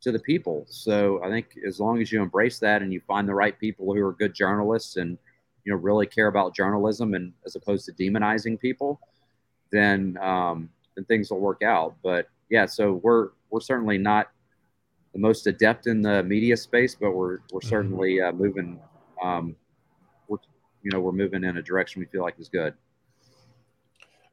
to 0.00 0.12
the 0.12 0.18
people. 0.20 0.64
So 0.68 1.22
I 1.22 1.28
think 1.28 1.58
as 1.66 1.80
long 1.80 2.00
as 2.00 2.10
you 2.12 2.22
embrace 2.22 2.58
that 2.60 2.82
and 2.82 2.92
you 2.92 3.00
find 3.00 3.28
the 3.28 3.34
right 3.34 3.58
people 3.58 3.92
who 3.92 4.00
are 4.04 4.12
good 4.12 4.34
journalists 4.34 4.96
and 4.96 5.18
you 5.64 5.72
know 5.72 5.78
really 5.78 6.06
care 6.06 6.28
about 6.28 6.54
journalism 6.54 7.14
and 7.14 7.32
as 7.44 7.56
opposed 7.56 7.86
to 7.86 7.92
demonizing 7.92 8.58
people, 8.58 9.00
then 9.70 10.16
um, 10.22 10.70
then 10.94 11.04
things 11.04 11.30
will 11.30 11.40
work 11.40 11.62
out. 11.62 11.96
But 12.02 12.28
yeah, 12.50 12.66
so 12.66 13.00
we're 13.02 13.30
we're 13.50 13.60
certainly 13.60 13.98
not 13.98 14.28
the 15.12 15.18
most 15.18 15.46
adept 15.46 15.86
in 15.86 16.02
the 16.02 16.22
media 16.22 16.56
space, 16.56 16.94
but 16.94 17.12
we're 17.12 17.38
we're 17.52 17.60
mm-hmm. 17.60 17.68
certainly 17.68 18.20
uh, 18.20 18.32
moving. 18.32 18.80
Um, 19.22 19.56
we're 20.28 20.38
you 20.82 20.90
know 20.90 21.00
we're 21.00 21.12
moving 21.12 21.44
in 21.44 21.56
a 21.56 21.62
direction 21.62 22.00
we 22.00 22.06
feel 22.06 22.22
like 22.22 22.38
is 22.38 22.48
good. 22.48 22.74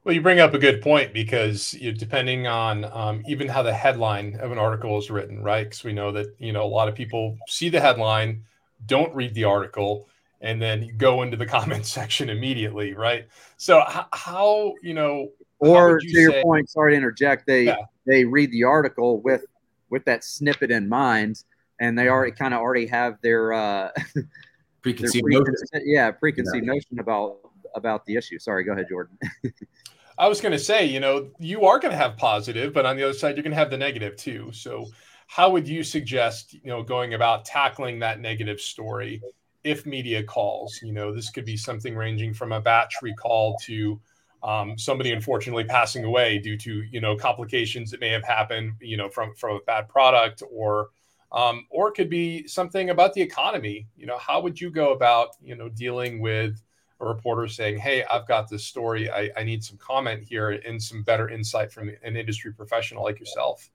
Well, 0.04 0.14
you 0.14 0.22
bring 0.22 0.40
up 0.40 0.54
a 0.54 0.58
good 0.58 0.80
point 0.80 1.12
because 1.12 1.74
you, 1.74 1.92
depending 1.92 2.46
on 2.46 2.84
um, 2.86 3.22
even 3.28 3.48
how 3.48 3.62
the 3.62 3.74
headline 3.74 4.38
of 4.40 4.52
an 4.52 4.58
article 4.58 4.96
is 4.96 5.10
written, 5.10 5.42
right? 5.42 5.64
Because 5.64 5.84
we 5.84 5.92
know 5.92 6.12
that 6.12 6.34
you 6.38 6.52
know 6.52 6.64
a 6.64 6.66
lot 6.66 6.88
of 6.88 6.94
people 6.94 7.36
see 7.48 7.68
the 7.68 7.80
headline, 7.80 8.44
don't 8.86 9.14
read 9.14 9.34
the 9.34 9.44
article, 9.44 10.08
and 10.40 10.62
then 10.62 10.96
go 10.96 11.22
into 11.22 11.36
the 11.36 11.46
comment 11.54 11.86
section 11.86 12.30
immediately, 12.30 12.94
right? 12.94 13.26
So 13.56 13.82
h- 13.88 14.06
how 14.12 14.74
you 14.82 14.94
know, 14.94 15.28
or 15.58 15.98
you 16.00 16.08
to 16.08 16.14
say, 16.14 16.20
your 16.22 16.42
point, 16.42 16.70
sorry 16.70 16.92
to 16.92 16.96
interject, 16.96 17.46
they 17.46 17.64
yeah. 17.64 17.76
They 18.08 18.24
read 18.24 18.50
the 18.50 18.64
article 18.64 19.20
with 19.20 19.44
with 19.90 20.04
that 20.06 20.24
snippet 20.24 20.70
in 20.70 20.88
mind, 20.88 21.44
and 21.80 21.98
they 21.98 22.08
already 22.08 22.32
kind 22.32 22.54
of 22.54 22.60
already 22.60 22.86
have 22.86 23.18
their 23.22 23.52
uh, 23.52 23.90
preconceived 24.82 25.24
their 25.30 25.40
notion. 25.40 25.54
yeah 25.84 26.10
preconceived 26.10 26.66
yeah. 26.66 26.72
notion 26.72 26.98
about 26.98 27.38
about 27.74 28.04
the 28.06 28.16
issue. 28.16 28.38
Sorry, 28.38 28.64
go 28.64 28.72
ahead, 28.72 28.86
Jordan. 28.88 29.18
I 30.18 30.26
was 30.26 30.40
going 30.40 30.52
to 30.52 30.58
say, 30.58 30.84
you 30.84 30.98
know, 30.98 31.30
you 31.38 31.64
are 31.64 31.78
going 31.78 31.92
to 31.92 31.96
have 31.96 32.16
positive, 32.16 32.72
but 32.72 32.84
on 32.84 32.96
the 32.96 33.04
other 33.04 33.12
side, 33.12 33.36
you're 33.36 33.44
going 33.44 33.52
to 33.52 33.58
have 33.58 33.70
the 33.70 33.76
negative 33.76 34.16
too. 34.16 34.50
So, 34.52 34.86
how 35.28 35.50
would 35.50 35.68
you 35.68 35.84
suggest, 35.84 36.54
you 36.54 36.60
know, 36.64 36.82
going 36.82 37.14
about 37.14 37.44
tackling 37.44 37.98
that 38.00 38.18
negative 38.18 38.60
story 38.60 39.22
if 39.62 39.86
media 39.86 40.24
calls? 40.24 40.80
You 40.82 40.92
know, 40.92 41.14
this 41.14 41.30
could 41.30 41.44
be 41.44 41.56
something 41.56 41.94
ranging 41.94 42.34
from 42.34 42.50
a 42.52 42.60
batch 42.60 42.94
recall 43.02 43.56
to 43.66 44.00
um, 44.42 44.78
somebody 44.78 45.12
unfortunately 45.12 45.64
passing 45.64 46.04
away 46.04 46.38
due 46.38 46.56
to 46.58 46.82
you 46.82 47.00
know 47.00 47.16
complications 47.16 47.90
that 47.90 48.00
may 48.00 48.10
have 48.10 48.24
happened, 48.24 48.74
you 48.80 48.96
know, 48.96 49.08
from 49.08 49.34
from 49.34 49.56
a 49.56 49.60
bad 49.60 49.88
product, 49.88 50.42
or 50.50 50.90
um, 51.32 51.66
or 51.70 51.88
it 51.88 51.94
could 51.94 52.10
be 52.10 52.46
something 52.46 52.90
about 52.90 53.12
the 53.14 53.20
economy. 53.20 53.86
You 53.96 54.06
know, 54.06 54.18
how 54.18 54.40
would 54.40 54.60
you 54.60 54.70
go 54.70 54.92
about 54.92 55.30
you 55.42 55.56
know 55.56 55.68
dealing 55.68 56.20
with 56.20 56.62
a 57.00 57.06
reporter 57.06 57.46
saying, 57.48 57.78
Hey, 57.78 58.04
I've 58.04 58.26
got 58.26 58.48
this 58.48 58.64
story. 58.64 59.10
I, 59.10 59.30
I 59.36 59.44
need 59.44 59.62
some 59.62 59.78
comment 59.78 60.22
here 60.22 60.50
and 60.50 60.82
some 60.82 61.02
better 61.02 61.28
insight 61.28 61.72
from 61.72 61.90
an 62.02 62.16
industry 62.16 62.52
professional 62.52 63.04
like 63.04 63.20
yourself. 63.20 63.70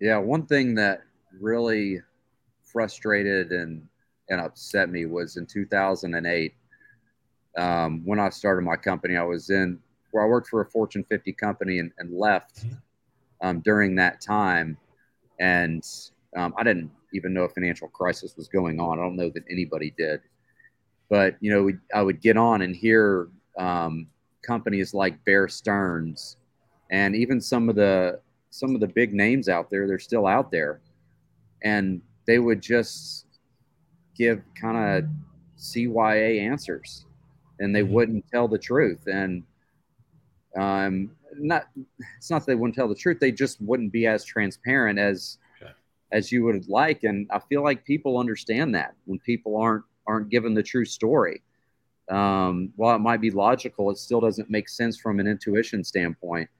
Yeah, 0.00 0.18
one 0.18 0.46
thing 0.46 0.74
that 0.74 1.02
really 1.40 2.00
frustrated 2.62 3.52
and, 3.52 3.86
and 4.28 4.40
upset 4.40 4.90
me 4.90 5.06
was 5.06 5.36
in 5.36 5.46
2008 5.46 6.54
um, 7.56 8.02
when 8.04 8.18
I 8.18 8.30
started 8.30 8.62
my 8.62 8.76
company. 8.76 9.16
I 9.16 9.22
was 9.22 9.50
in 9.50 9.78
where 10.10 10.24
I 10.24 10.28
worked 10.28 10.48
for 10.48 10.60
a 10.60 10.66
Fortune 10.66 11.04
50 11.08 11.32
company 11.32 11.78
and, 11.80 11.90
and 11.98 12.16
left 12.16 12.64
mm-hmm. 12.64 12.74
um, 13.40 13.60
during 13.60 13.94
that 13.96 14.20
time. 14.20 14.76
And 15.40 15.84
um, 16.36 16.54
I 16.56 16.62
didn't 16.62 16.90
even 17.12 17.32
know 17.34 17.42
a 17.42 17.48
financial 17.48 17.88
crisis 17.88 18.36
was 18.36 18.48
going 18.48 18.80
on. 18.80 18.98
I 18.98 19.02
don't 19.02 19.16
know 19.16 19.30
that 19.30 19.44
anybody 19.50 19.92
did 19.96 20.20
but 21.08 21.36
you 21.40 21.50
know, 21.50 21.70
I 21.94 22.02
would 22.02 22.20
get 22.20 22.36
on 22.36 22.62
and 22.62 22.74
hear 22.74 23.28
um, 23.58 24.08
companies 24.42 24.94
like 24.94 25.24
Bear 25.24 25.48
Stearns, 25.48 26.36
and 26.90 27.14
even 27.14 27.40
some 27.40 27.68
of 27.68 27.76
the 27.76 28.20
some 28.50 28.74
of 28.74 28.80
the 28.80 28.88
big 28.88 29.12
names 29.12 29.48
out 29.48 29.70
there. 29.70 29.86
They're 29.86 29.98
still 29.98 30.26
out 30.26 30.50
there, 30.50 30.80
and 31.62 32.00
they 32.26 32.38
would 32.38 32.60
just 32.60 33.26
give 34.16 34.42
kind 34.60 34.76
of 34.76 35.10
CYA 35.58 36.40
answers, 36.40 37.06
and 37.60 37.74
they 37.74 37.82
mm-hmm. 37.82 37.92
wouldn't 37.92 38.26
tell 38.32 38.48
the 38.48 38.58
truth. 38.58 39.06
And 39.06 39.42
um, 40.56 41.10
not 41.36 41.68
it's 42.16 42.30
not 42.30 42.40
that 42.40 42.46
they 42.46 42.54
wouldn't 42.54 42.76
tell 42.76 42.88
the 42.88 42.94
truth; 42.94 43.18
they 43.20 43.32
just 43.32 43.60
wouldn't 43.60 43.92
be 43.92 44.06
as 44.06 44.24
transparent 44.24 44.98
as 44.98 45.38
as 46.12 46.30
you 46.30 46.44
would 46.44 46.68
like. 46.68 47.02
And 47.02 47.26
I 47.30 47.40
feel 47.40 47.62
like 47.62 47.84
people 47.84 48.18
understand 48.18 48.74
that 48.74 48.94
when 49.04 49.18
people 49.18 49.56
aren't 49.56 49.84
aren't 50.06 50.30
given 50.30 50.54
the 50.54 50.62
true 50.62 50.84
story. 50.84 51.42
Um, 52.10 52.72
while 52.76 52.94
it 52.94 53.00
might 53.00 53.20
be 53.20 53.30
logical, 53.30 53.90
it 53.90 53.98
still 53.98 54.20
doesn't 54.20 54.50
make 54.50 54.68
sense 54.68 54.98
from 54.98 55.20
an 55.20 55.26
intuition 55.26 55.82
standpoint. 55.82 56.50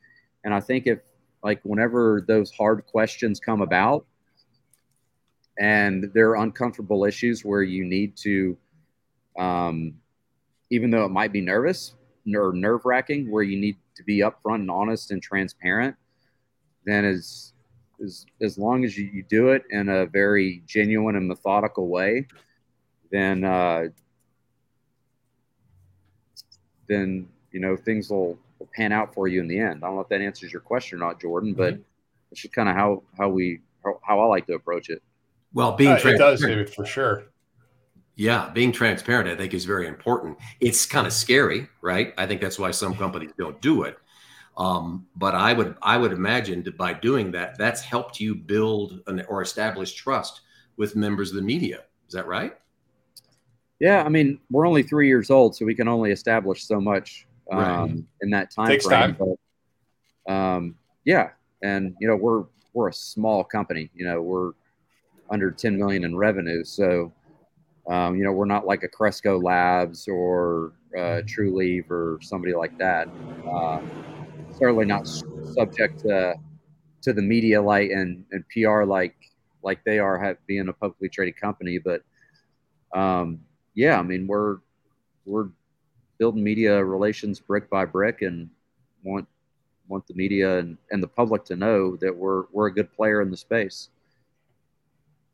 And 0.42 0.54
I 0.54 0.60
think 0.60 0.86
if, 0.86 1.00
like, 1.42 1.60
whenever 1.64 2.24
those 2.26 2.50
hard 2.50 2.86
questions 2.86 3.40
come 3.40 3.60
about 3.60 4.06
and 5.58 6.10
there 6.14 6.30
are 6.30 6.36
uncomfortable 6.36 7.04
issues 7.04 7.44
where 7.44 7.62
you 7.62 7.84
need 7.84 8.16
to, 8.18 8.56
um, 9.38 9.94
even 10.70 10.90
though 10.90 11.04
it 11.04 11.10
might 11.10 11.32
be 11.32 11.40
nervous 11.40 11.94
or 12.34 12.52
nerve 12.52 12.84
wracking, 12.84 13.30
where 13.30 13.42
you 13.42 13.58
need 13.58 13.76
to 13.96 14.02
be 14.02 14.18
upfront 14.18 14.56
and 14.56 14.70
honest 14.70 15.10
and 15.10 15.22
transparent, 15.22 15.94
then 16.84 17.04
as 17.04 17.52
as, 18.02 18.26
as 18.40 18.58
long 18.58 18.84
as 18.84 18.96
you, 18.98 19.08
you 19.12 19.24
do 19.28 19.50
it 19.50 19.62
in 19.70 19.88
a 19.88 20.06
very 20.06 20.62
genuine 20.66 21.16
and 21.16 21.28
methodical 21.28 21.88
way, 21.88 22.26
then 23.10 23.44
uh, 23.44 23.84
then 26.88 27.28
you 27.52 27.60
know 27.60 27.76
things 27.76 28.10
will, 28.10 28.38
will, 28.58 28.68
pan 28.74 28.92
out 28.92 29.14
for 29.14 29.28
you 29.28 29.40
in 29.40 29.48
the 29.48 29.58
end. 29.58 29.84
I 29.84 29.86
don't 29.86 29.96
know 29.96 30.00
if 30.00 30.08
that 30.08 30.20
answers 30.20 30.52
your 30.52 30.60
question 30.60 31.00
or 31.00 31.06
not, 31.06 31.20
Jordan, 31.20 31.54
but 31.54 31.74
mm-hmm. 31.74 31.82
it's 32.32 32.42
just 32.42 32.54
kind 32.54 32.68
of 32.68 32.74
how 32.74 33.02
how 33.16 33.28
we 33.28 33.60
how, 33.84 34.00
how, 34.02 34.20
I 34.20 34.26
like 34.26 34.46
to 34.46 34.54
approach 34.54 34.90
it. 34.90 35.02
Well, 35.52 35.72
being 35.72 35.92
uh, 35.92 36.00
it 36.04 36.18
does, 36.18 36.40
David, 36.40 36.70
for 36.70 36.84
sure. 36.84 37.24
Yeah, 38.16 38.50
being 38.50 38.70
transparent, 38.70 39.28
I 39.28 39.34
think, 39.34 39.54
is 39.54 39.64
very 39.64 39.88
important. 39.88 40.38
It's 40.60 40.86
kind 40.86 41.06
of 41.06 41.12
scary, 41.12 41.68
right? 41.82 42.14
I 42.16 42.26
think 42.26 42.40
that's 42.40 42.58
why 42.58 42.70
some 42.70 42.94
companies 42.94 43.32
don't 43.36 43.60
do 43.60 43.82
it. 43.82 43.98
Um, 44.56 45.06
but 45.16 45.34
I 45.34 45.52
would 45.52 45.76
I 45.82 45.96
would 45.96 46.12
imagine 46.12 46.62
that 46.62 46.76
by 46.76 46.92
doing 46.92 47.32
that, 47.32 47.58
that's 47.58 47.80
helped 47.80 48.20
you 48.20 48.36
build 48.36 49.00
an, 49.08 49.24
or 49.28 49.42
establish 49.42 49.94
trust 49.94 50.42
with 50.76 50.94
members 50.94 51.30
of 51.30 51.36
the 51.36 51.42
media. 51.42 51.82
Is 52.06 52.14
that 52.14 52.28
right? 52.28 52.56
Yeah, 53.80 54.04
I 54.04 54.08
mean, 54.08 54.38
we're 54.50 54.66
only 54.66 54.84
three 54.84 55.08
years 55.08 55.30
old, 55.30 55.56
so 55.56 55.64
we 55.64 55.74
can 55.74 55.88
only 55.88 56.12
establish 56.12 56.64
so 56.64 56.80
much 56.80 57.26
um, 57.50 57.58
right. 57.58 58.04
in 58.20 58.30
that 58.30 58.52
time 58.52 58.68
Takes 58.68 58.86
frame. 58.86 59.16
Time. 59.16 59.36
But, 60.26 60.32
um, 60.32 60.76
yeah, 61.04 61.30
and 61.62 61.96
you 62.00 62.06
know, 62.06 62.16
we're 62.16 62.44
we're 62.74 62.88
a 62.88 62.94
small 62.94 63.42
company. 63.42 63.90
You 63.92 64.04
know, 64.04 64.22
we're 64.22 64.52
under 65.30 65.50
10 65.50 65.76
million 65.76 66.04
in 66.04 66.16
revenue, 66.16 66.62
so 66.62 67.12
um, 67.88 68.16
you 68.16 68.24
know, 68.24 68.32
we're 68.32 68.46
not 68.46 68.66
like 68.66 68.82
a 68.82 68.88
Cresco 68.88 69.38
Labs 69.38 70.08
or 70.08 70.72
uh, 70.96 71.20
Trulieve 71.26 71.90
or 71.90 72.18
somebody 72.22 72.54
like 72.54 72.76
that. 72.78 73.08
Uh, 73.50 73.80
certainly 74.56 74.86
not 74.86 75.06
subject 75.06 76.00
to 76.00 76.34
to 77.02 77.12
the 77.12 77.20
media 77.20 77.60
light 77.60 77.90
and, 77.90 78.24
and 78.32 78.44
PR 78.48 78.84
like 78.84 79.14
like 79.62 79.82
they 79.84 79.98
are 79.98 80.18
have, 80.18 80.36
being 80.46 80.68
a 80.68 80.72
publicly 80.72 81.08
traded 81.08 81.38
company, 81.38 81.78
but 81.78 82.02
um, 82.94 83.40
yeah, 83.74 83.98
I 83.98 84.02
mean 84.02 84.26
we're 84.26 84.58
we're 85.26 85.48
building 86.18 86.44
media 86.44 86.82
relations 86.82 87.40
brick 87.40 87.68
by 87.68 87.84
brick 87.84 88.22
and 88.22 88.48
want 89.02 89.26
want 89.88 90.06
the 90.06 90.14
media 90.14 90.58
and, 90.58 90.78
and 90.90 91.02
the 91.02 91.08
public 91.08 91.44
to 91.44 91.56
know 91.56 91.96
that 91.96 92.14
we're 92.14 92.44
we're 92.52 92.68
a 92.68 92.74
good 92.74 92.92
player 92.92 93.20
in 93.20 93.30
the 93.30 93.36
space. 93.36 93.90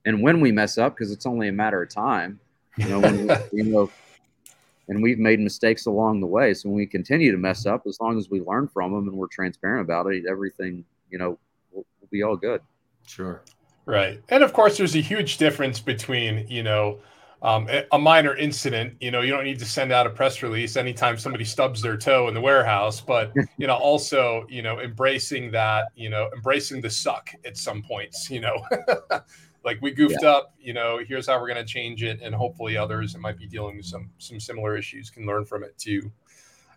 And 0.06 0.22
when 0.22 0.40
we 0.40 0.52
mess 0.52 0.78
up, 0.78 0.94
because 0.94 1.12
it's 1.12 1.26
only 1.26 1.48
a 1.48 1.52
matter 1.52 1.82
of 1.82 1.90
time, 1.90 2.40
you 2.76 2.88
know, 2.88 3.00
when 3.00 3.26
we, 3.26 3.34
you 3.52 3.64
know, 3.64 3.90
and 4.88 5.02
we've 5.02 5.18
made 5.18 5.38
mistakes 5.40 5.86
along 5.86 6.20
the 6.20 6.26
way. 6.26 6.52
So 6.52 6.68
when 6.68 6.76
we 6.76 6.86
continue 6.86 7.30
to 7.32 7.38
mess 7.38 7.66
up, 7.66 7.82
as 7.86 7.98
long 8.00 8.18
as 8.18 8.28
we 8.28 8.40
learn 8.40 8.66
from 8.68 8.92
them 8.92 9.08
and 9.08 9.16
we're 9.16 9.28
transparent 9.28 9.82
about 9.82 10.06
it, 10.06 10.24
everything, 10.28 10.84
you 11.10 11.18
know, 11.18 11.38
will, 11.70 11.86
will 12.00 12.08
be 12.10 12.22
all 12.22 12.36
good. 12.36 12.60
Sure. 13.06 13.42
Right. 13.86 14.20
And 14.28 14.42
of 14.42 14.52
course, 14.52 14.78
there's 14.78 14.96
a 14.96 15.00
huge 15.00 15.38
difference 15.38 15.80
between, 15.80 16.46
you 16.48 16.62
know, 16.62 16.98
um, 17.42 17.68
a 17.92 17.98
minor 17.98 18.36
incident, 18.36 18.94
you 19.00 19.10
know, 19.10 19.22
you 19.22 19.30
don't 19.30 19.44
need 19.44 19.58
to 19.60 19.64
send 19.64 19.92
out 19.92 20.06
a 20.06 20.10
press 20.10 20.42
release 20.42 20.76
anytime 20.76 21.16
somebody 21.16 21.44
stubs 21.44 21.80
their 21.80 21.96
toe 21.96 22.28
in 22.28 22.34
the 22.34 22.40
warehouse, 22.40 23.00
but 23.00 23.32
you 23.56 23.66
know, 23.66 23.76
also, 23.76 24.44
you 24.50 24.60
know, 24.60 24.80
embracing 24.80 25.50
that, 25.52 25.86
you 25.96 26.10
know, 26.10 26.28
embracing 26.34 26.82
the 26.82 26.90
suck 26.90 27.30
at 27.46 27.56
some 27.56 27.82
points, 27.82 28.28
you 28.28 28.40
know, 28.40 28.62
like 29.64 29.80
we 29.82 29.90
goofed 29.90 30.18
yeah. 30.22 30.30
up 30.30 30.54
you 30.58 30.72
know 30.72 30.98
here's 31.06 31.26
how 31.26 31.40
we're 31.40 31.48
going 31.48 31.64
to 31.64 31.70
change 31.70 32.02
it 32.02 32.20
and 32.22 32.34
hopefully 32.34 32.76
others 32.76 33.12
that 33.12 33.18
might 33.18 33.38
be 33.38 33.46
dealing 33.46 33.76
with 33.76 33.86
some 33.86 34.10
some 34.18 34.40
similar 34.40 34.76
issues 34.76 35.10
can 35.10 35.26
learn 35.26 35.44
from 35.44 35.62
it 35.62 35.76
too. 35.78 36.10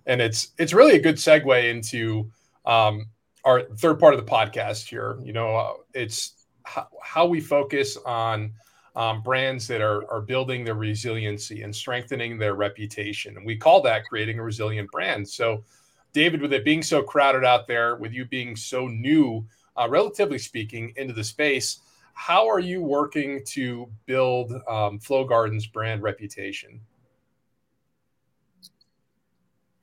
And 0.06 0.22
it's 0.22 0.52
it's 0.58 0.74
really 0.74 0.96
a 0.96 1.02
good 1.02 1.16
segue 1.16 1.70
into 1.70 2.30
um, 2.66 3.08
our 3.46 3.64
third 3.64 4.00
part 4.00 4.14
of 4.14 4.26
the 4.26 4.32
podcast 4.32 4.88
here 4.88 5.18
you 5.24 5.34
know 5.34 5.56
uh, 5.56 5.74
it's 5.94 6.46
how, 6.66 6.88
how, 7.02 7.26
we 7.26 7.42
focus 7.42 7.98
on 8.06 8.54
um, 8.96 9.22
brands 9.22 9.68
that 9.68 9.82
are, 9.82 10.10
are 10.10 10.22
building 10.22 10.64
their 10.64 10.76
resiliency 10.76 11.62
and 11.64 11.76
strengthening 11.76 12.38
their 12.38 12.54
reputation. 12.54 13.36
And 13.36 13.46
we 13.46 13.58
call 13.58 13.82
that 13.82 14.06
creating 14.06 14.40
a 14.40 14.44
resilient 14.44 14.90
brand. 14.92 15.28
So 15.28 15.66
david 16.14 16.42
with 16.42 16.54
it 16.54 16.64
being 16.64 16.84
so 16.84 17.02
crowded 17.02 17.44
out 17.44 17.68
there 17.68 17.96
with 17.96 18.14
you 18.14 18.24
being 18.24 18.56
so 18.56 18.88
new 18.88 19.46
uh, 19.76 19.88
relatively 19.90 20.38
speaking 20.38 20.94
into 20.96 21.14
the 21.14 21.24
space 21.24 21.80
how 22.14 22.48
are 22.48 22.60
you 22.60 22.82
working 22.82 23.44
to 23.48 23.90
build 24.06 24.54
um, 24.70 25.00
Flow 25.00 25.26
Gardens 25.26 25.68
brand 25.68 26.02
reputation? 26.02 26.80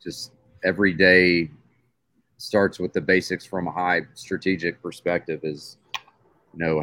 Just 0.03 0.33
every 0.64 0.95
day 0.95 1.51
starts 2.38 2.79
with 2.79 2.93
the 2.93 3.01
basics 3.01 3.45
from 3.45 3.66
a 3.66 3.71
high 3.71 4.01
strategic 4.14 4.81
perspective 4.83 5.40
is, 5.43 5.77
you 6.55 6.64
know, 6.64 6.83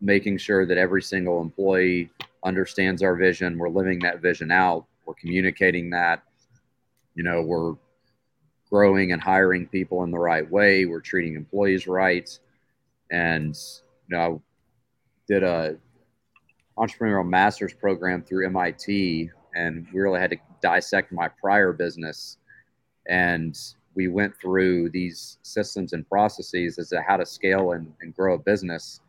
making 0.00 0.38
sure 0.38 0.64
that 0.64 0.78
every 0.78 1.02
single 1.02 1.42
employee 1.42 2.10
understands 2.44 3.02
our 3.02 3.16
vision. 3.16 3.58
We're 3.58 3.68
living 3.68 3.98
that 4.00 4.20
vision 4.20 4.50
out. 4.50 4.86
We're 5.04 5.14
communicating 5.14 5.90
that. 5.90 6.22
You 7.14 7.24
know, 7.24 7.42
we're 7.42 7.74
growing 8.70 9.12
and 9.12 9.20
hiring 9.22 9.66
people 9.66 10.02
in 10.04 10.10
the 10.10 10.18
right 10.18 10.48
way. 10.50 10.84
We're 10.84 11.00
treating 11.00 11.34
employees 11.34 11.86
right. 11.86 12.28
And 13.10 13.56
you 14.08 14.16
know, 14.16 14.42
I 14.42 15.32
did 15.32 15.42
a 15.42 15.76
entrepreneurial 16.78 17.26
master's 17.26 17.72
program 17.72 18.22
through 18.22 18.46
MIT, 18.46 19.30
and 19.54 19.86
we 19.92 20.00
really 20.00 20.20
had 20.20 20.30
to 20.30 20.36
dissect 20.60 21.12
my 21.12 21.28
prior 21.28 21.72
business. 21.72 22.38
And 23.08 23.56
we 23.94 24.08
went 24.08 24.34
through 24.40 24.90
these 24.90 25.38
systems 25.42 25.92
and 25.92 26.08
processes 26.08 26.78
as 26.78 26.88
to 26.88 27.00
how 27.02 27.16
to 27.16 27.26
scale 27.26 27.72
and, 27.72 27.92
and 28.00 28.14
grow 28.14 28.34
a 28.34 28.38
business. 28.38 29.00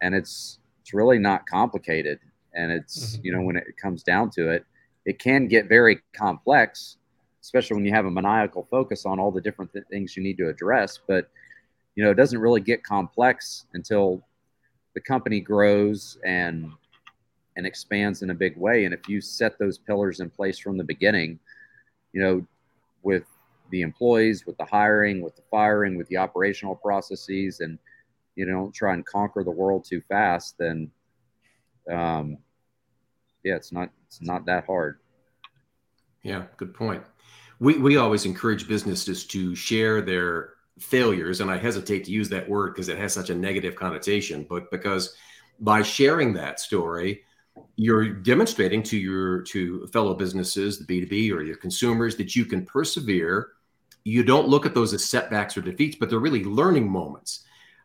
And 0.00 0.14
it's 0.14 0.58
it's 0.80 0.94
really 0.94 1.18
not 1.18 1.46
complicated. 1.46 2.18
And 2.54 2.72
it's 2.72 3.16
mm-hmm. 3.16 3.26
you 3.26 3.32
know 3.32 3.42
when 3.42 3.56
it 3.56 3.76
comes 3.80 4.02
down 4.02 4.30
to 4.30 4.50
it, 4.50 4.64
it 5.04 5.18
can 5.18 5.48
get 5.48 5.68
very 5.68 6.00
complex, 6.14 6.96
especially 7.42 7.76
when 7.76 7.84
you 7.84 7.92
have 7.92 8.06
a 8.06 8.10
maniacal 8.10 8.66
focus 8.70 9.04
on 9.04 9.20
all 9.20 9.30
the 9.30 9.40
different 9.40 9.72
th- 9.72 9.84
things 9.90 10.16
you 10.16 10.22
need 10.22 10.38
to 10.38 10.48
address. 10.48 10.98
But 11.06 11.28
you 11.94 12.02
know 12.02 12.10
it 12.10 12.16
doesn't 12.16 12.38
really 12.38 12.60
get 12.60 12.82
complex 12.82 13.66
until 13.74 14.24
the 14.94 15.00
company 15.00 15.40
grows 15.40 16.18
and 16.24 16.72
and 17.56 17.66
expands 17.66 18.22
in 18.22 18.30
a 18.30 18.34
big 18.34 18.56
way. 18.56 18.86
And 18.86 18.94
if 18.94 19.08
you 19.08 19.20
set 19.20 19.58
those 19.58 19.76
pillars 19.76 20.20
in 20.20 20.30
place 20.30 20.58
from 20.58 20.78
the 20.78 20.84
beginning, 20.84 21.38
you 22.12 22.22
know, 22.22 22.46
with 23.02 23.24
the 23.70 23.82
employees, 23.82 24.46
with 24.46 24.56
the 24.56 24.64
hiring, 24.64 25.20
with 25.20 25.36
the 25.36 25.42
firing, 25.50 25.96
with 25.96 26.08
the 26.08 26.16
operational 26.16 26.74
processes, 26.74 27.60
and 27.60 27.78
you 28.36 28.46
know, 28.46 28.52
don't 28.52 28.74
try 28.74 28.94
and 28.94 29.04
conquer 29.04 29.44
the 29.44 29.50
world 29.50 29.84
too 29.84 30.00
fast, 30.08 30.56
then 30.58 30.90
um, 31.90 32.38
yeah, 33.44 33.56
it's 33.56 33.72
not 33.72 33.90
it's 34.06 34.22
not 34.22 34.46
that 34.46 34.66
hard. 34.66 34.98
Yeah, 36.22 36.44
good 36.56 36.74
point. 36.74 37.02
We 37.58 37.78
we 37.78 37.96
always 37.96 38.24
encourage 38.24 38.68
businesses 38.68 39.26
to 39.26 39.54
share 39.54 40.00
their 40.00 40.54
failures 40.78 41.40
and 41.40 41.50
i 41.50 41.56
hesitate 41.56 42.04
to 42.04 42.10
use 42.10 42.28
that 42.28 42.48
word 42.48 42.74
because 42.74 42.88
it 42.88 42.98
has 42.98 43.12
such 43.12 43.30
a 43.30 43.34
negative 43.34 43.76
connotation 43.76 44.46
but 44.48 44.70
because 44.70 45.14
by 45.60 45.82
sharing 45.82 46.32
that 46.32 46.58
story 46.58 47.22
you're 47.76 48.08
demonstrating 48.08 48.82
to 48.82 48.96
your 48.96 49.42
to 49.42 49.86
fellow 49.88 50.14
businesses 50.14 50.78
the 50.78 50.84
b2b 50.84 51.32
or 51.32 51.42
your 51.42 51.56
consumers 51.56 52.16
that 52.16 52.36
you 52.36 52.44
can 52.44 52.64
persevere. 52.64 53.50
You 54.04 54.22
don't 54.24 54.48
look 54.48 54.66
at 54.66 54.74
those 54.74 54.92
as 54.94 55.04
setbacks 55.04 55.56
or 55.56 55.62
defeats 55.62 55.96
but 55.96 56.10
they're 56.10 56.18
really 56.18 56.44
learning 56.44 56.90
moments. 56.90 57.44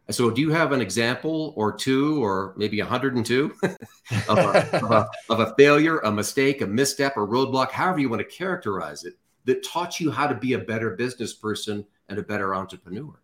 So 0.09 0.31
do 0.31 0.39
you 0.39 0.51
have 0.51 0.71
an 0.71 0.79
example 0.79 1.53
or 1.57 1.75
two 1.75 2.23
or 2.23 2.53
maybe 2.55 2.79
102 2.79 3.55
of, 3.63 4.37
a, 4.37 4.77
of, 4.77 4.91
a, 4.91 5.09
of 5.29 5.39
a 5.41 5.53
failure 5.55 5.99
a 5.99 6.11
mistake 6.11 6.61
a 6.61 6.67
misstep 6.67 7.17
or 7.17 7.27
roadblock 7.27 7.71
however 7.71 7.99
you 7.99 8.09
want 8.09 8.21
to 8.21 8.35
characterize 8.35 9.03
it 9.03 9.15
that 9.43 9.65
taught 9.65 9.99
you 9.99 10.09
how 10.09 10.25
to 10.27 10.35
be 10.35 10.53
a 10.53 10.59
better 10.59 10.91
business 10.91 11.33
person 11.33 11.85
and 12.09 12.19
a 12.19 12.23
better 12.23 12.55
entrepreneur. 12.55 13.19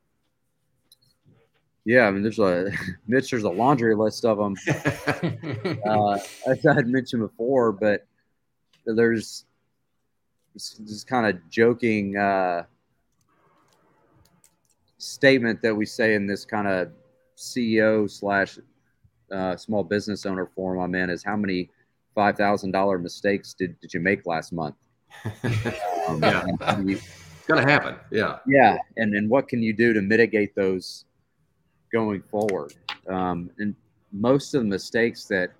Yeah, 1.85 2.07
I 2.07 2.11
mean, 2.11 2.23
there's 2.23 2.39
a 2.39 2.71
Mitch. 3.07 3.31
There's 3.31 3.43
a 3.43 3.49
laundry 3.49 3.95
list 3.95 4.25
of 4.25 4.37
them, 4.37 4.55
uh, 5.85 6.19
as 6.47 6.65
I 6.65 6.73
had 6.73 6.87
mentioned 6.87 7.21
before. 7.21 7.71
But 7.71 8.05
there's 8.85 9.45
this 10.53 11.03
kind 11.03 11.25
of 11.27 11.49
joking 11.49 12.17
uh, 12.17 12.63
statement 14.97 15.61
that 15.61 15.75
we 15.75 15.85
say 15.85 16.15
in 16.15 16.25
this 16.25 16.45
kind 16.45 16.67
of 16.67 16.91
CEO 17.35 18.09
slash 18.09 18.59
uh, 19.31 19.57
small 19.57 19.83
business 19.83 20.25
owner 20.25 20.45
forum 20.45 20.79
I'm 20.79 20.95
in 20.95 21.09
is 21.09 21.23
how 21.23 21.35
many 21.35 21.69
five 22.15 22.37
thousand 22.37 22.71
dollar 22.71 22.97
mistakes 22.97 23.53
did, 23.53 23.79
did 23.81 23.93
you 23.93 23.99
make 23.99 24.25
last 24.25 24.53
month? 24.53 24.75
um, 26.07 26.23
yeah 26.23 26.45
it's 27.43 27.49
going 27.49 27.65
to 27.65 27.69
happen. 27.69 27.97
Yeah. 28.09 28.37
Yeah. 28.47 28.77
And 28.95 29.13
and 29.15 29.29
what 29.29 29.49
can 29.49 29.61
you 29.61 29.73
do 29.73 29.91
to 29.91 30.01
mitigate 30.01 30.55
those 30.55 31.03
going 31.91 32.21
forward? 32.21 32.73
Um, 33.09 33.49
and 33.57 33.75
most 34.13 34.53
of 34.53 34.61
the 34.61 34.67
mistakes 34.69 35.25
that 35.25 35.51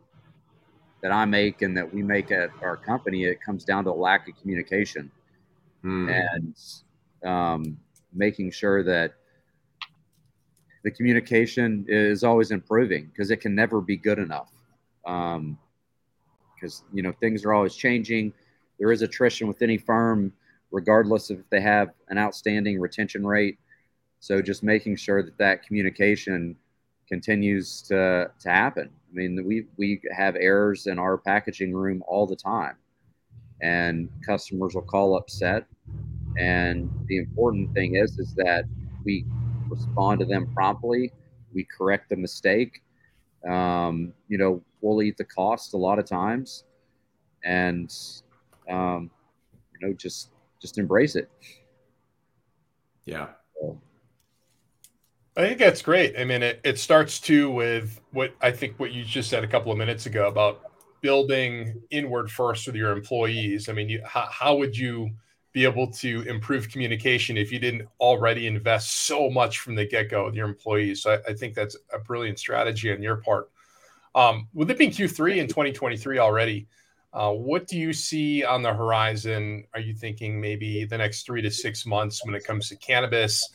that 1.02 1.12
I 1.12 1.26
make 1.26 1.62
and 1.62 1.76
that 1.76 1.94
we 1.94 2.02
make 2.02 2.32
at 2.32 2.52
our 2.62 2.78
company, 2.78 3.26
it 3.26 3.42
comes 3.42 3.66
down 3.66 3.84
to 3.84 3.90
a 3.90 3.92
lack 3.92 4.30
of 4.30 4.40
communication 4.40 5.12
hmm. 5.82 6.10
and 6.10 6.56
um, 7.26 7.78
making 8.14 8.52
sure 8.52 8.82
that 8.84 9.16
the 10.86 10.92
communication 10.92 11.84
is 11.90 12.24
always 12.24 12.52
improving 12.52 13.08
because 13.08 13.30
it 13.30 13.42
can 13.42 13.54
never 13.54 13.82
be 13.82 13.98
good 13.98 14.20
enough. 14.20 14.54
Because 15.04 15.36
um, 15.36 15.58
you 16.94 17.04
know 17.04 17.12
things 17.20 17.44
are 17.44 17.52
always 17.52 17.76
changing. 17.76 18.32
There 18.80 18.94
is 18.94 19.02
attrition 19.02 19.50
with 19.50 19.62
any 19.62 19.78
firm 19.78 20.32
regardless 20.74 21.30
of 21.30 21.40
if 21.40 21.50
they 21.50 21.62
have 21.62 21.92
an 22.10 22.18
outstanding 22.18 22.82
retention 22.82 23.26
rate. 23.26 23.58
So 24.20 24.42
just 24.42 24.64
making 24.64 24.98
sure 24.98 25.22
that 25.24 25.38
that 25.38 25.64
communication 25.64 26.58
continues 27.08 27.82
to, 27.84 28.32
to 28.40 28.50
happen. 28.50 28.90
I 28.90 29.14
mean, 29.14 29.46
we, 29.46 29.68
we 29.78 30.02
have 30.12 30.36
errors 30.36 30.88
in 30.88 30.98
our 30.98 31.18
packaging 31.18 31.74
room 31.74 32.04
all 32.08 32.26
the 32.26 32.36
time, 32.36 32.76
and 33.62 34.10
customers 34.26 34.74
will 34.74 34.82
call 34.82 35.16
upset. 35.16 35.66
And 36.40 36.90
the 37.06 37.18
important 37.18 37.74
thing 37.76 37.96
is, 37.96 38.18
is 38.18 38.34
that 38.36 38.66
we 39.06 39.26
respond 39.70 40.22
to 40.22 40.26
them 40.26 40.52
promptly. 40.56 41.12
We 41.54 41.66
correct 41.66 42.10
the 42.10 42.16
mistake. 42.16 42.82
Um, 43.48 44.14
you 44.28 44.40
know, 44.40 44.64
we'll 44.82 45.04
eat 45.04 45.18
the 45.18 45.26
cost 45.26 45.76
a 45.76 45.78
lot 45.78 46.00
of 46.00 46.06
times, 46.06 46.64
and 47.44 47.94
um, 48.70 49.12
you 49.74 49.88
know, 49.88 49.94
just 49.94 50.33
just 50.64 50.78
embrace 50.78 51.18
it. 51.18 51.30
Yeah. 53.06 53.28
I 55.36 55.42
think 55.42 55.60
that's 55.60 55.82
great. 55.82 56.16
I 56.18 56.24
mean, 56.24 56.42
it, 56.42 56.62
it 56.64 56.80
starts 56.80 57.20
too 57.20 57.52
with 57.52 58.00
what 58.12 58.34
I 58.40 58.52
think 58.52 58.80
what 58.80 58.94
you 58.94 59.04
just 59.04 59.30
said 59.30 59.44
a 59.44 59.48
couple 59.48 59.74
of 59.74 59.78
minutes 59.78 60.06
ago 60.06 60.28
about 60.28 60.62
building 61.02 61.82
inward 61.90 62.32
first 62.32 62.66
with 62.66 62.78
your 62.78 62.92
employees. 62.92 63.68
I 63.68 63.74
mean, 63.74 63.90
you, 63.90 64.02
how, 64.06 64.28
how 64.32 64.56
would 64.56 64.78
you 64.78 65.10
be 65.52 65.66
able 65.66 65.92
to 65.92 66.22
improve 66.30 66.70
communication 66.70 67.36
if 67.36 67.52
you 67.52 67.60
didn't 67.60 67.88
already 68.00 68.48
invest 68.48 69.06
so 69.06 69.30
much 69.30 69.60
from 69.60 69.76
the 69.76 69.86
get 69.86 70.10
go 70.10 70.26
with 70.26 70.36
your 70.36 70.48
employees? 70.48 71.02
So 71.02 71.14
I, 71.14 71.32
I, 71.32 71.34
think 71.34 71.56
that's 71.56 71.76
a 71.92 72.00
brilliant 72.00 72.40
strategy 72.40 72.92
on 72.94 73.02
your 73.02 73.18
part. 73.18 73.50
Um, 74.16 74.48
with 74.54 74.72
it 74.72 74.78
being 74.78 74.92
Q3 74.92 75.38
in 75.38 75.48
2023 75.48 76.20
already, 76.20 76.68
what 77.14 77.68
do 77.68 77.78
you 77.78 77.94
see 77.94 78.44
on 78.44 78.64
the 78.64 78.74
horizon? 78.74 79.66
Are 79.74 79.80
you 79.80 79.94
thinking 79.94 80.42
maybe 80.42 80.86
the 80.86 80.98
next 80.98 81.26
three 81.26 81.42
to 81.42 81.52
six 81.52 81.86
months 81.86 82.26
when 82.26 82.34
it 82.34 82.44
comes 82.44 82.70
to 82.70 82.76
cannabis? 82.78 83.48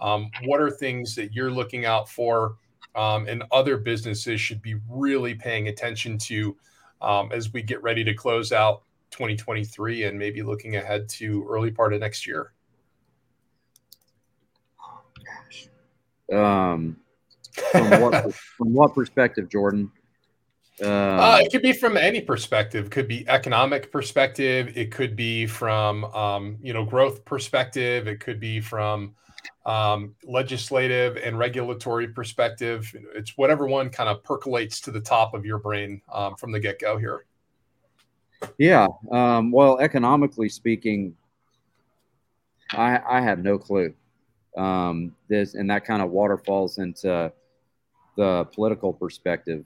Um, 0.00 0.30
what 0.44 0.60
are 0.60 0.70
things 0.70 1.14
that 1.14 1.32
you're 1.32 1.50
looking 1.50 1.86
out 1.86 2.08
for 2.08 2.56
um, 2.96 3.26
and 3.28 3.44
other 3.52 3.76
businesses 3.76 4.40
should 4.40 4.60
be 4.60 4.76
really 4.88 5.34
paying 5.34 5.68
attention 5.68 6.18
to 6.18 6.56
um, 7.00 7.30
as 7.32 7.52
we 7.52 7.62
get 7.62 7.82
ready 7.82 8.02
to 8.04 8.14
close 8.14 8.50
out 8.50 8.82
2023 9.10 10.04
and 10.04 10.18
maybe 10.18 10.42
looking 10.42 10.76
ahead 10.76 11.08
to 11.08 11.46
early 11.48 11.70
part 11.70 11.92
of 11.92 12.00
next 12.00 12.26
year? 12.26 12.52
What, 17.72 18.34
from 18.34 18.72
what 18.72 18.94
perspective, 18.94 19.48
Jordan? 19.48 19.90
Uh, 20.82 20.86
uh, 20.86 21.38
it 21.40 21.52
could 21.52 21.62
be 21.62 21.72
from 21.72 21.96
any 21.96 22.20
perspective. 22.20 22.86
It 22.86 22.90
could 22.90 23.06
be 23.06 23.28
economic 23.28 23.92
perspective. 23.92 24.76
It 24.76 24.90
could 24.90 25.14
be 25.14 25.46
from 25.46 26.04
um, 26.06 26.58
you 26.60 26.72
know 26.72 26.84
growth 26.84 27.24
perspective. 27.24 28.08
It 28.08 28.20
could 28.20 28.40
be 28.40 28.60
from 28.60 29.14
um, 29.66 30.14
legislative 30.24 31.16
and 31.16 31.38
regulatory 31.38 32.08
perspective? 32.08 32.94
It's 33.14 33.36
whatever 33.36 33.66
one 33.66 33.90
kind 33.90 34.08
of 34.08 34.22
percolates 34.22 34.80
to 34.82 34.90
the 34.90 35.00
top 35.00 35.34
of 35.34 35.44
your 35.44 35.58
brain 35.58 36.00
um, 36.12 36.36
from 36.36 36.52
the 36.52 36.60
get 36.60 36.78
go 36.78 36.98
here. 36.98 37.24
Yeah. 38.58 38.86
Um, 39.10 39.50
well, 39.50 39.78
economically 39.78 40.48
speaking, 40.48 41.16
I, 42.72 43.00
I 43.08 43.20
have 43.20 43.38
no 43.38 43.58
clue. 43.58 43.94
Um, 44.56 45.14
this 45.28 45.54
and 45.54 45.68
that 45.70 45.84
kind 45.84 46.00
of 46.00 46.10
waterfalls 46.10 46.78
into 46.78 47.32
the 48.16 48.44
political 48.52 48.92
perspective 48.92 49.64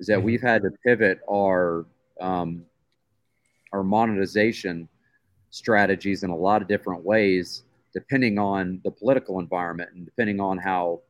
is 0.00 0.06
that 0.06 0.18
mm-hmm. 0.18 0.26
we've 0.26 0.42
had 0.42 0.62
to 0.62 0.70
pivot 0.84 1.20
our 1.30 1.86
um, 2.20 2.64
our 3.72 3.82
monetization 3.82 4.88
strategies 5.50 6.22
in 6.22 6.30
a 6.30 6.36
lot 6.36 6.62
of 6.62 6.68
different 6.68 7.04
ways, 7.04 7.64
depending 7.92 8.38
on 8.38 8.80
the 8.84 8.90
political 8.90 9.38
environment 9.38 9.90
and 9.94 10.04
depending 10.04 10.40
on 10.40 10.58
how 10.58 11.00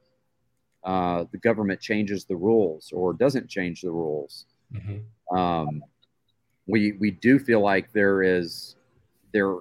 uh, 0.84 1.24
the 1.32 1.38
government 1.38 1.80
changes 1.80 2.24
the 2.24 2.36
rules 2.36 2.90
or 2.92 3.12
doesn't 3.12 3.48
change 3.48 3.82
the 3.82 3.90
rules. 3.90 4.46
Mm-hmm. 4.72 5.36
Um, 5.36 5.82
we 6.66 6.92
we 6.92 7.10
do 7.10 7.38
feel 7.38 7.60
like 7.60 7.92
there 7.92 8.22
is 8.22 8.76
there 9.32 9.56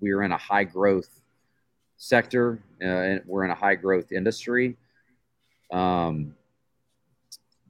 we're 0.00 0.22
in 0.22 0.32
a 0.32 0.38
high 0.38 0.64
growth 0.64 1.20
sector 1.96 2.62
uh, 2.82 2.86
and 2.86 3.22
we're 3.26 3.44
in 3.44 3.50
a 3.50 3.54
high 3.54 3.76
growth 3.76 4.10
industry. 4.10 4.76
Um, 5.70 6.34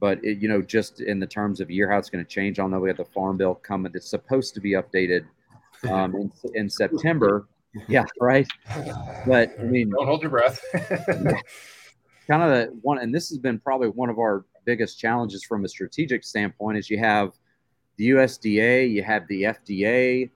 but 0.02 0.18
it, 0.24 0.38
you 0.38 0.48
know, 0.48 0.60
just 0.60 1.00
in 1.00 1.20
the 1.20 1.26
terms 1.28 1.60
of 1.60 1.70
year 1.70 1.88
how 1.88 1.96
it's 1.96 2.10
going 2.10 2.24
to 2.24 2.28
change, 2.28 2.58
I'll 2.58 2.68
know 2.68 2.80
we 2.80 2.88
have 2.88 2.96
the 2.96 3.04
farm 3.04 3.36
bill 3.36 3.54
coming. 3.54 3.92
It's 3.94 4.10
supposed 4.10 4.52
to 4.54 4.60
be 4.60 4.72
updated 4.72 5.24
um, 5.88 6.16
in, 6.16 6.32
in 6.54 6.68
September. 6.68 7.46
Yeah, 7.88 8.04
right. 8.20 8.46
But 9.26 9.58
I 9.58 9.62
mean, 9.62 9.88
don't 9.88 10.04
hold 10.04 10.20
your 10.20 10.28
breath. 10.28 10.62
kind 10.74 12.42
of 12.42 12.50
the 12.50 12.78
one, 12.82 12.98
and 12.98 13.14
this 13.14 13.30
has 13.30 13.38
been 13.38 13.58
probably 13.58 13.88
one 13.88 14.10
of 14.10 14.18
our 14.18 14.44
biggest 14.66 14.98
challenges 14.98 15.42
from 15.42 15.64
a 15.64 15.68
strategic 15.68 16.22
standpoint. 16.22 16.76
Is 16.76 16.90
you 16.90 16.98
have 16.98 17.32
the 17.96 18.10
USDA, 18.10 18.90
you 18.90 19.02
have 19.02 19.26
the 19.26 19.44
FDA, 19.44 20.28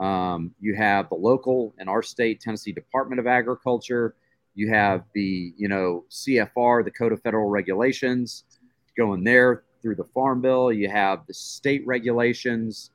um, 0.00 0.54
you 0.60 0.76
have 0.76 1.08
the 1.08 1.16
local 1.16 1.74
in 1.80 1.88
our 1.88 2.00
state, 2.00 2.40
Tennessee 2.40 2.70
Department 2.70 3.18
of 3.18 3.26
Agriculture. 3.26 4.14
You 4.54 4.68
have 4.68 5.02
the 5.14 5.52
you 5.56 5.66
know 5.66 6.04
CFR, 6.10 6.84
the 6.84 6.92
Code 6.92 7.10
of 7.10 7.20
Federal 7.22 7.48
Regulations, 7.48 8.44
going 8.98 9.24
there 9.24 9.62
through 9.80 9.94
the 9.94 10.04
Farm 10.04 10.42
Bill. 10.42 10.72
You 10.72 10.90
have 10.90 11.26
the 11.26 11.34
state 11.34 11.86
regulations 11.86 12.90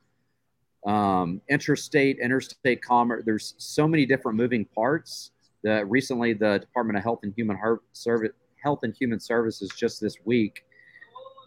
um, 0.86 1.42
interstate, 1.50 2.20
interstate 2.20 2.82
commerce. 2.82 3.24
There's 3.26 3.56
so 3.58 3.88
many 3.88 4.06
different 4.06 4.38
moving 4.38 4.66
parts. 4.66 5.32
The, 5.64 5.86
recently, 5.86 6.34
the 6.34 6.60
Department 6.60 6.98
of 6.98 7.04
Health 7.04 7.20
and 7.24 7.34
Human 7.36 7.58
Service, 7.94 8.32
Health 8.62 8.80
and 8.84 8.94
Human 9.00 9.20
Services, 9.20 9.72
just 9.78 10.02
this 10.02 10.18
week, 10.26 10.66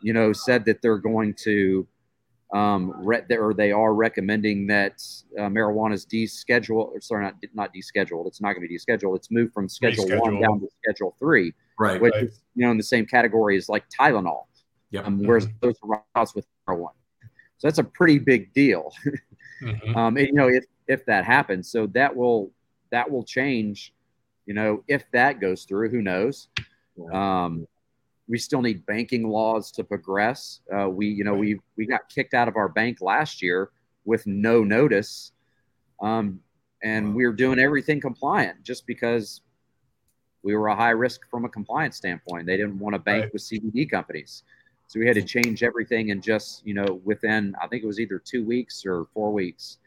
you 0.02 0.12
know, 0.12 0.32
said 0.32 0.64
that 0.64 0.80
they're 0.80 0.98
going 0.98 1.34
to, 1.34 1.86
um, 2.54 2.94
re- 3.04 3.24
or 3.30 3.52
they 3.52 3.72
are 3.72 3.92
recommending 3.92 4.66
that 4.68 5.02
uh, 5.38 5.42
marijuana 5.42 5.92
is 5.92 6.06
descheduled. 6.06 6.88
Or 6.92 7.00
sorry, 7.00 7.24
not 7.24 7.34
not 7.52 7.74
descheduled. 7.74 8.26
It's 8.26 8.40
not 8.40 8.54
going 8.54 8.66
to 8.66 8.68
be 8.68 8.78
descheduled. 8.78 9.16
It's 9.16 9.30
moved 9.30 9.52
from 9.52 9.68
Schedule 9.68 10.06
One 10.18 10.40
down 10.40 10.60
to 10.60 10.68
Schedule 10.82 11.14
Three, 11.18 11.52
right? 11.78 12.00
Which 12.00 12.14
right. 12.14 12.24
is 12.24 12.40
you 12.54 12.64
know 12.64 12.70
in 12.70 12.76
the 12.76 12.82
same 12.82 13.06
category 13.06 13.56
as 13.56 13.68
like 13.68 13.84
Tylenol. 13.88 14.44
Yeah. 14.90 15.00
Um, 15.02 15.18
whereas 15.18 15.46
mm-hmm. 15.46 15.56
those 15.60 15.74
are 15.82 16.26
with 16.34 16.46
marijuana. 16.68 16.90
So 17.58 17.68
that's 17.68 17.78
a 17.78 17.84
pretty 17.84 18.18
big 18.18 18.52
deal. 18.52 18.92
mm-hmm. 19.62 19.96
um, 19.96 20.16
and, 20.16 20.26
you 20.26 20.32
know, 20.32 20.48
if 20.48 20.64
if 20.88 21.04
that 21.06 21.24
happens, 21.24 21.70
so 21.70 21.86
that 21.88 22.14
will 22.14 22.52
that 22.90 23.10
will 23.10 23.24
change. 23.24 23.92
You 24.46 24.54
know, 24.54 24.84
if 24.86 25.04
that 25.12 25.40
goes 25.40 25.64
through, 25.64 25.90
who 25.90 26.02
knows? 26.02 26.48
Um, 27.12 27.66
we 28.28 28.38
still 28.38 28.62
need 28.62 28.86
banking 28.86 29.28
laws 29.28 29.70
to 29.72 29.84
progress. 29.84 30.60
Uh, 30.72 30.88
we, 30.88 31.08
you 31.08 31.24
know, 31.24 31.34
we 31.34 31.58
we 31.76 31.86
got 31.86 32.08
kicked 32.08 32.34
out 32.34 32.48
of 32.48 32.56
our 32.56 32.68
bank 32.68 33.00
last 33.00 33.42
year 33.42 33.70
with 34.04 34.26
no 34.26 34.62
notice, 34.62 35.32
um, 36.00 36.40
and 36.82 37.14
we 37.14 37.26
were 37.26 37.32
doing 37.32 37.58
everything 37.58 38.00
compliant 38.00 38.62
just 38.62 38.86
because 38.86 39.40
we 40.46 40.54
were 40.54 40.68
a 40.68 40.76
high 40.76 40.90
risk 40.90 41.28
from 41.28 41.44
a 41.44 41.48
compliance 41.48 41.96
standpoint. 41.96 42.46
They 42.46 42.56
didn't 42.56 42.78
want 42.78 42.94
to 42.94 43.00
bank 43.00 43.24
right. 43.24 43.32
with 43.32 43.42
CBD 43.42 43.90
companies. 43.90 44.44
So 44.86 45.00
we 45.00 45.06
had 45.06 45.16
to 45.16 45.22
change 45.22 45.64
everything 45.64 46.12
and 46.12 46.22
just, 46.22 46.64
you 46.64 46.72
know, 46.72 47.00
within, 47.04 47.56
I 47.60 47.66
think 47.66 47.82
it 47.82 47.86
was 47.86 47.98
either 47.98 48.20
two 48.20 48.44
weeks 48.44 48.86
or 48.86 49.08
four 49.12 49.32
weeks. 49.32 49.78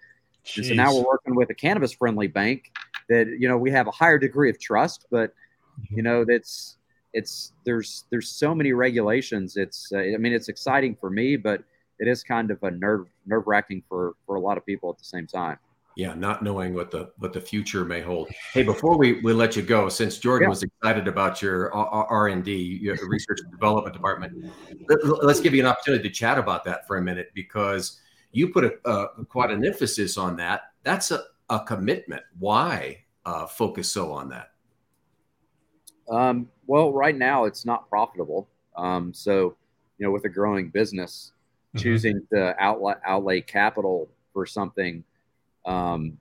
And 0.58 0.65
so 0.65 0.74
now 0.74 0.93
we're 0.93 1.06
working 1.06 1.34
with 1.34 1.50
a 1.50 1.54
cannabis 1.54 1.93
friendly 1.93 2.28
bank 2.28 2.74
that, 3.08 3.28
you 3.28 3.48
know, 3.48 3.58
we 3.58 3.72
have 3.72 3.88
a 3.88 3.91
higher 3.91 4.17
degree 4.17 4.50
of 4.50 4.60
trust, 4.60 5.06
but, 5.10 5.30
mm-hmm. 5.30 5.95
you 5.95 6.04
know, 6.04 6.26
that's, 6.26 6.76
it's, 7.13 7.54
there's, 7.63 8.04
there's 8.10 8.28
so 8.28 8.54
many 8.54 8.74
regulations. 8.74 9.56
It's, 9.56 9.89
uh, 9.93 10.00
I 10.00 10.17
mean, 10.17 10.34
it's 10.34 10.50
exciting 10.50 10.98
for 11.00 11.10
me, 11.10 11.38
but 11.38 11.63
it 12.00 12.10
is 12.10 12.22
kind 12.22 12.52
of 12.52 12.62
a 12.63 12.72
nerve, 12.72 13.08
nerve 13.26 13.48
wracking 13.48 13.82
for, 13.88 14.15
for 14.26 14.36
a 14.36 14.41
lot 14.41 14.58
of 14.58 14.65
people 14.65 14.89
at 14.89 14.98
the 14.98 15.06
same 15.06 15.26
time 15.26 15.58
yeah 15.95 16.13
not 16.13 16.43
knowing 16.43 16.73
what 16.73 16.91
the 16.91 17.12
what 17.17 17.34
the 17.34 17.41
future 17.41 17.86
may 17.86 18.02
hold. 18.02 18.30
Hey 18.54 18.63
before 18.63 18.97
we, 18.97 19.21
we 19.21 19.34
let 19.34 19.56
you 19.56 19.62
go 19.62 19.89
since 19.89 20.17
jordan 20.17 20.45
yeah. 20.45 20.49
was 20.49 20.63
excited 20.63 21.08
about 21.08 21.41
your 21.41 21.73
r&d 21.73 22.52
your 22.82 22.97
research 23.08 23.39
and 23.43 23.52
development 23.52 23.93
department 23.93 24.52
let's 25.23 25.39
give 25.39 25.54
you 25.54 25.62
an 25.62 25.67
opportunity 25.67 26.08
to 26.08 26.13
chat 26.13 26.38
about 26.38 26.63
that 26.65 26.88
for 26.88 26.97
a 26.97 27.02
minute 27.02 27.32
because 27.34 27.99
you 28.32 28.49
put 28.49 28.63
a, 28.63 28.73
uh, 28.88 29.08
quite 29.28 29.52
an 29.52 29.65
emphasis 29.65 30.17
on 30.17 30.36
that. 30.38 30.71
That's 30.84 31.12
a, 31.12 31.23
a 31.49 31.60
commitment. 31.62 32.21
Why 32.38 33.04
uh, 33.25 33.47
focus 33.47 33.91
so 33.91 34.12
on 34.12 34.30
that? 34.30 34.52
Um, 36.10 36.49
well 36.67 36.91
right 36.91 37.15
now 37.15 37.45
it's 37.45 37.65
not 37.65 37.89
profitable. 37.89 38.47
Um, 38.75 39.13
so 39.13 39.56
you 39.97 40.06
know 40.06 40.12
with 40.12 40.25
a 40.25 40.30
growing 40.30 40.69
business 40.69 41.34
mm-hmm. 41.75 41.84
choosing 41.84 42.21
to 42.34 42.56
outlay, 42.60 42.95
outlay 43.06 43.41
capital 43.41 44.10
for 44.34 44.45
something 44.45 45.04
um, 45.65 46.17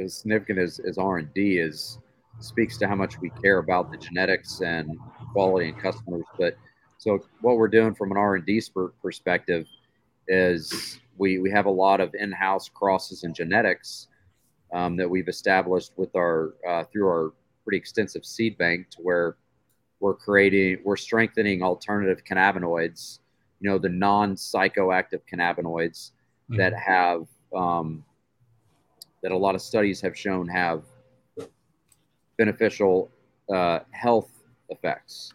as 0.00 0.14
significant 0.14 0.58
as, 0.58 0.78
as 0.80 0.98
R&D 0.98 1.58
is 1.58 1.98
speaks 2.38 2.78
to 2.78 2.88
how 2.88 2.94
much 2.94 3.20
we 3.20 3.30
care 3.42 3.58
about 3.58 3.90
the 3.90 3.96
genetics 3.96 4.60
and 4.60 4.98
quality 5.32 5.68
and 5.68 5.78
customers. 5.78 6.24
But 6.38 6.56
so 6.98 7.18
what 7.40 7.56
we're 7.56 7.68
doing 7.68 7.94
from 7.94 8.10
an 8.10 8.16
R&D 8.16 8.62
perspective 9.02 9.66
is 10.28 11.00
we, 11.18 11.38
we 11.38 11.50
have 11.50 11.66
a 11.66 11.70
lot 11.70 12.00
of 12.00 12.14
in-house 12.14 12.68
crosses 12.68 13.24
and 13.24 13.34
genetics 13.34 14.08
um, 14.72 14.96
that 14.96 15.08
we've 15.08 15.28
established 15.28 15.92
with 15.96 16.14
our 16.14 16.54
uh, 16.68 16.84
through 16.84 17.08
our 17.08 17.32
pretty 17.64 17.78
extensive 17.78 18.24
seed 18.24 18.56
bank 18.56 18.88
to 18.90 18.98
where 19.02 19.36
we're 19.98 20.14
creating 20.14 20.78
we're 20.84 20.96
strengthening 20.96 21.62
alternative 21.62 22.24
cannabinoids 22.24 23.18
you 23.60 23.68
know 23.68 23.78
the 23.78 23.88
non-psychoactive 23.88 25.20
cannabinoids 25.30 26.12
mm-hmm. 26.50 26.56
that 26.56 26.74
have 26.74 27.26
um, 27.54 28.04
that 29.22 29.32
a 29.32 29.36
lot 29.36 29.54
of 29.54 29.62
studies 29.62 30.00
have 30.00 30.16
shown 30.16 30.48
have 30.48 30.82
beneficial 32.38 33.10
uh, 33.52 33.80
health 33.90 34.30
effects. 34.70 35.32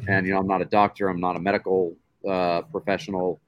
Mm-hmm. 0.00 0.10
And 0.10 0.26
you 0.26 0.32
know, 0.32 0.38
I'm 0.38 0.46
not 0.46 0.62
a 0.62 0.66
doctor, 0.66 1.08
I'm 1.08 1.20
not 1.20 1.36
a 1.36 1.40
medical 1.40 1.94
uh, 2.28 2.62
professional, 2.62 3.40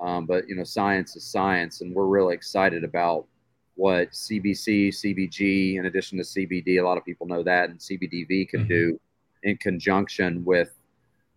um, 0.00 0.26
but 0.26 0.48
you 0.48 0.54
know, 0.54 0.64
science 0.64 1.16
is 1.16 1.24
science, 1.24 1.80
and 1.80 1.94
we're 1.94 2.06
really 2.06 2.34
excited 2.34 2.84
about 2.84 3.26
what 3.74 4.10
CBC, 4.10 4.88
CBG, 4.88 5.76
in 5.76 5.86
addition 5.86 6.18
to 6.18 6.24
CBD, 6.24 6.80
a 6.80 6.82
lot 6.82 6.98
of 6.98 7.04
people 7.04 7.26
know 7.26 7.42
that, 7.42 7.70
and 7.70 7.78
CBDV 7.78 8.48
can 8.48 8.60
mm-hmm. 8.60 8.68
do 8.68 9.00
in 9.42 9.56
conjunction 9.56 10.44
with 10.44 10.70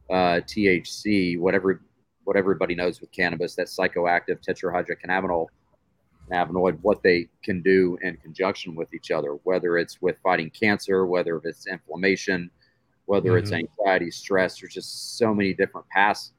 uh, 0.09 0.41
THC, 0.45 1.39
whatever 1.39 1.81
what 2.23 2.35
everybody 2.35 2.75
knows 2.75 3.01
with 3.01 3.11
cannabis, 3.11 3.55
that 3.55 3.67
psychoactive 3.67 4.39
tetrahydrocannabinol 4.41 5.47
cannabinoid, 6.29 6.77
what 6.81 7.03
they 7.03 7.27
can 7.43 7.61
do 7.61 7.97
in 8.01 8.17
conjunction 8.17 8.75
with 8.75 8.93
each 8.93 9.11
other, 9.11 9.31
whether 9.43 9.77
it's 9.77 10.01
with 10.01 10.17
fighting 10.23 10.49
cancer, 10.49 11.05
whether 11.05 11.37
it's 11.43 11.67
inflammation, 11.67 12.49
whether 13.05 13.31
mm-hmm. 13.31 13.39
it's 13.39 13.51
anxiety, 13.51 14.09
stress. 14.09 14.59
There's 14.59 14.73
just 14.73 15.17
so 15.17 15.33
many 15.33 15.53
different 15.53 15.87
paths 15.89 16.31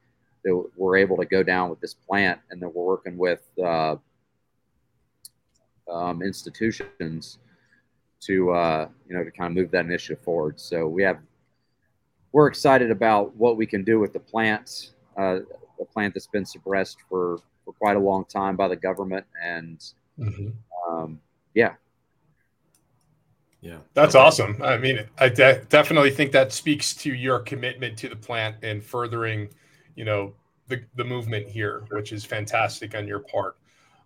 that 0.44 0.70
we're 0.76 0.96
able 0.96 1.16
to 1.18 1.24
go 1.24 1.42
down 1.42 1.70
with 1.70 1.80
this 1.80 1.94
plant, 1.94 2.40
and 2.50 2.60
that 2.60 2.68
we're 2.68 2.84
working 2.84 3.16
with 3.16 3.42
uh, 3.62 3.96
um, 5.90 6.22
institutions 6.22 7.38
to 8.20 8.50
uh, 8.52 8.88
you 9.08 9.16
know 9.16 9.24
to 9.24 9.30
kind 9.30 9.50
of 9.50 9.56
move 9.62 9.70
that 9.70 9.84
initiative 9.84 10.22
forward. 10.22 10.60
So 10.60 10.86
we 10.86 11.02
have 11.02 11.18
we're 12.32 12.48
excited 12.48 12.90
about 12.90 13.34
what 13.36 13.56
we 13.56 13.66
can 13.66 13.84
do 13.84 14.00
with 14.00 14.12
the 14.12 14.20
plants. 14.20 14.92
Uh, 15.16 15.40
a 15.80 15.84
plant 15.84 16.14
that's 16.14 16.26
been 16.26 16.44
suppressed 16.44 16.98
for, 17.08 17.38
for 17.64 17.72
quite 17.74 17.96
a 17.96 18.00
long 18.00 18.24
time 18.24 18.56
by 18.56 18.68
the 18.68 18.76
government. 18.76 19.26
And 19.42 19.78
mm-hmm. 20.18 20.48
um, 20.88 21.20
yeah. 21.54 21.74
Yeah. 23.60 23.78
That's 23.94 24.14
okay. 24.14 24.24
awesome. 24.24 24.62
I 24.62 24.76
mean, 24.76 25.00
I 25.18 25.28
de- 25.30 25.64
definitely 25.70 26.10
think 26.10 26.32
that 26.32 26.52
speaks 26.52 26.94
to 26.96 27.14
your 27.14 27.38
commitment 27.38 27.96
to 27.98 28.08
the 28.08 28.16
plant 28.16 28.56
and 28.62 28.84
furthering, 28.84 29.48
you 29.96 30.04
know, 30.04 30.34
the, 30.68 30.82
the 30.96 31.04
movement 31.04 31.48
here, 31.48 31.84
which 31.90 32.12
is 32.12 32.24
fantastic 32.24 32.94
on 32.94 33.06
your 33.06 33.20
part. 33.20 33.56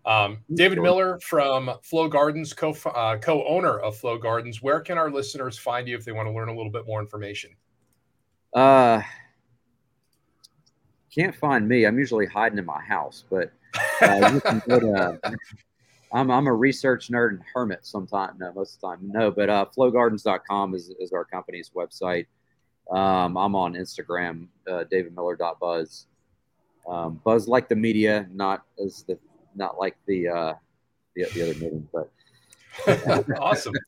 Um, 0.07 0.39
David 0.55 0.81
Miller 0.81 1.19
from 1.21 1.71
Flow 1.83 2.09
Gardens, 2.09 2.55
co 2.55 2.71
uh, 2.87 3.19
co 3.19 3.47
owner 3.47 3.79
of 3.79 3.97
Flow 3.97 4.17
Gardens. 4.17 4.63
Where 4.63 4.81
can 4.81 4.97
our 4.97 5.11
listeners 5.11 5.59
find 5.59 5.87
you 5.87 5.97
if 5.97 6.05
they 6.05 6.13
want 6.13 6.27
to 6.29 6.33
learn 6.33 6.49
a 6.49 6.55
little 6.55 6.73
bit 6.73 6.87
more 6.87 7.01
information? 7.01 7.51
Uh, 8.55 9.03
can't 11.19 11.35
find 11.35 11.69
me. 11.69 11.85
I'm 11.85 11.99
usually 11.99 12.27
hiding 12.27 12.59
in 12.59 12.65
my 12.65 12.81
house, 12.81 13.25
but 13.29 13.51
uh, 14.03 14.31
you 14.33 14.41
can 14.45 14.63
go 14.69 14.79
to. 14.79 15.21
I'm, 16.13 16.31
I'm 16.31 16.47
a 16.47 16.55
research 16.55 17.11
nerd 17.11 17.31
and 17.31 17.43
hermit 17.53 17.81
sometimes. 17.85 18.39
No, 18.39 18.53
most 18.53 18.77
of 18.77 18.81
the 18.81 18.87
time, 18.89 18.99
no. 19.03 19.31
But 19.31 19.51
uh, 19.51 19.67
flowgardens.com 19.77 20.75
is, 20.75 20.91
is 21.01 21.13
our 21.13 21.25
company's 21.25 21.71
website. 21.75 22.27
Um, 22.91 23.37
I'm 23.37 23.55
on 23.55 23.75
Instagram, 23.75 24.47
uh, 24.71 24.85
davidmiller.buzz. 24.91 26.07
Um, 26.89 27.21
buzz 27.23 27.49
like 27.49 27.69
the 27.69 27.77
media, 27.77 28.27
not 28.33 28.65
as 28.83 29.03
the 29.03 29.19
not 29.55 29.79
like 29.79 29.97
the 30.07 30.29
uh, 30.29 30.55
the, 31.15 31.25
the 31.35 31.43
other 31.43 31.55
meeting, 31.55 31.87
but 31.93 32.11
awesome. 33.41 33.75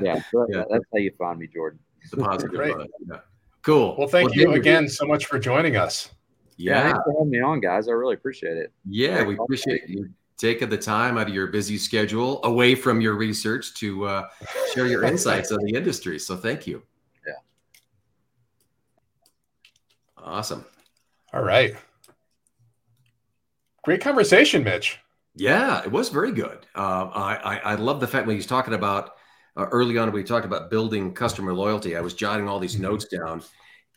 Yeah, 0.00 0.20
so 0.32 0.46
yeah, 0.50 0.64
that's 0.68 0.84
how 0.92 0.98
you 0.98 1.12
find 1.16 1.38
me, 1.38 1.46
Jordan. 1.46 1.78
The 2.10 2.16
positive. 2.16 2.54
Great. 2.54 2.74
Yeah. 3.08 3.18
Cool. 3.62 3.94
Well, 3.96 4.08
thank 4.08 4.30
well, 4.30 4.38
you 4.38 4.52
again 4.54 4.88
so 4.88 5.06
much 5.06 5.26
for 5.26 5.38
joining 5.38 5.76
us. 5.76 6.10
Yeah. 6.56 6.72
yeah, 6.72 6.82
thanks 6.84 7.00
for 7.04 7.12
having 7.12 7.30
me 7.30 7.40
on, 7.40 7.60
guys. 7.60 7.88
I 7.88 7.92
really 7.92 8.14
appreciate 8.14 8.56
it. 8.56 8.72
Yeah, 8.88 9.24
we 9.24 9.36
appreciate 9.36 9.88
you 9.88 10.10
taking 10.42 10.68
the 10.68 10.76
time 10.76 11.18
out 11.18 11.28
of 11.28 11.34
your 11.34 11.46
busy 11.46 11.78
schedule 11.78 12.40
away 12.42 12.74
from 12.74 13.00
your 13.00 13.14
research 13.14 13.74
to 13.74 14.04
uh, 14.06 14.28
share 14.74 14.86
your 14.86 15.04
insights 15.04 15.52
on 15.52 15.62
the 15.62 15.72
industry. 15.72 16.18
So 16.18 16.36
thank 16.36 16.66
you. 16.66 16.82
Yeah. 17.24 17.34
Awesome. 20.18 20.64
All 21.32 21.44
right. 21.44 21.76
Great 23.84 24.00
conversation, 24.00 24.64
Mitch. 24.64 24.98
Yeah, 25.36 25.82
it 25.82 25.90
was 25.90 26.08
very 26.08 26.32
good. 26.32 26.66
Uh, 26.74 27.08
I, 27.14 27.34
I, 27.34 27.56
I 27.58 27.74
love 27.76 28.00
the 28.00 28.06
fact 28.08 28.26
when 28.26 28.36
he's 28.36 28.46
talking 28.46 28.74
about 28.74 29.12
uh, 29.56 29.66
early 29.70 29.98
on 29.98 30.10
we 30.12 30.24
talked 30.24 30.46
about 30.46 30.70
building 30.70 31.14
customer 31.14 31.54
loyalty. 31.54 31.96
I 31.96 32.00
was 32.00 32.14
jotting 32.14 32.48
all 32.48 32.58
these 32.58 32.74
mm-hmm. 32.74 32.84
notes 32.84 33.06
down, 33.06 33.42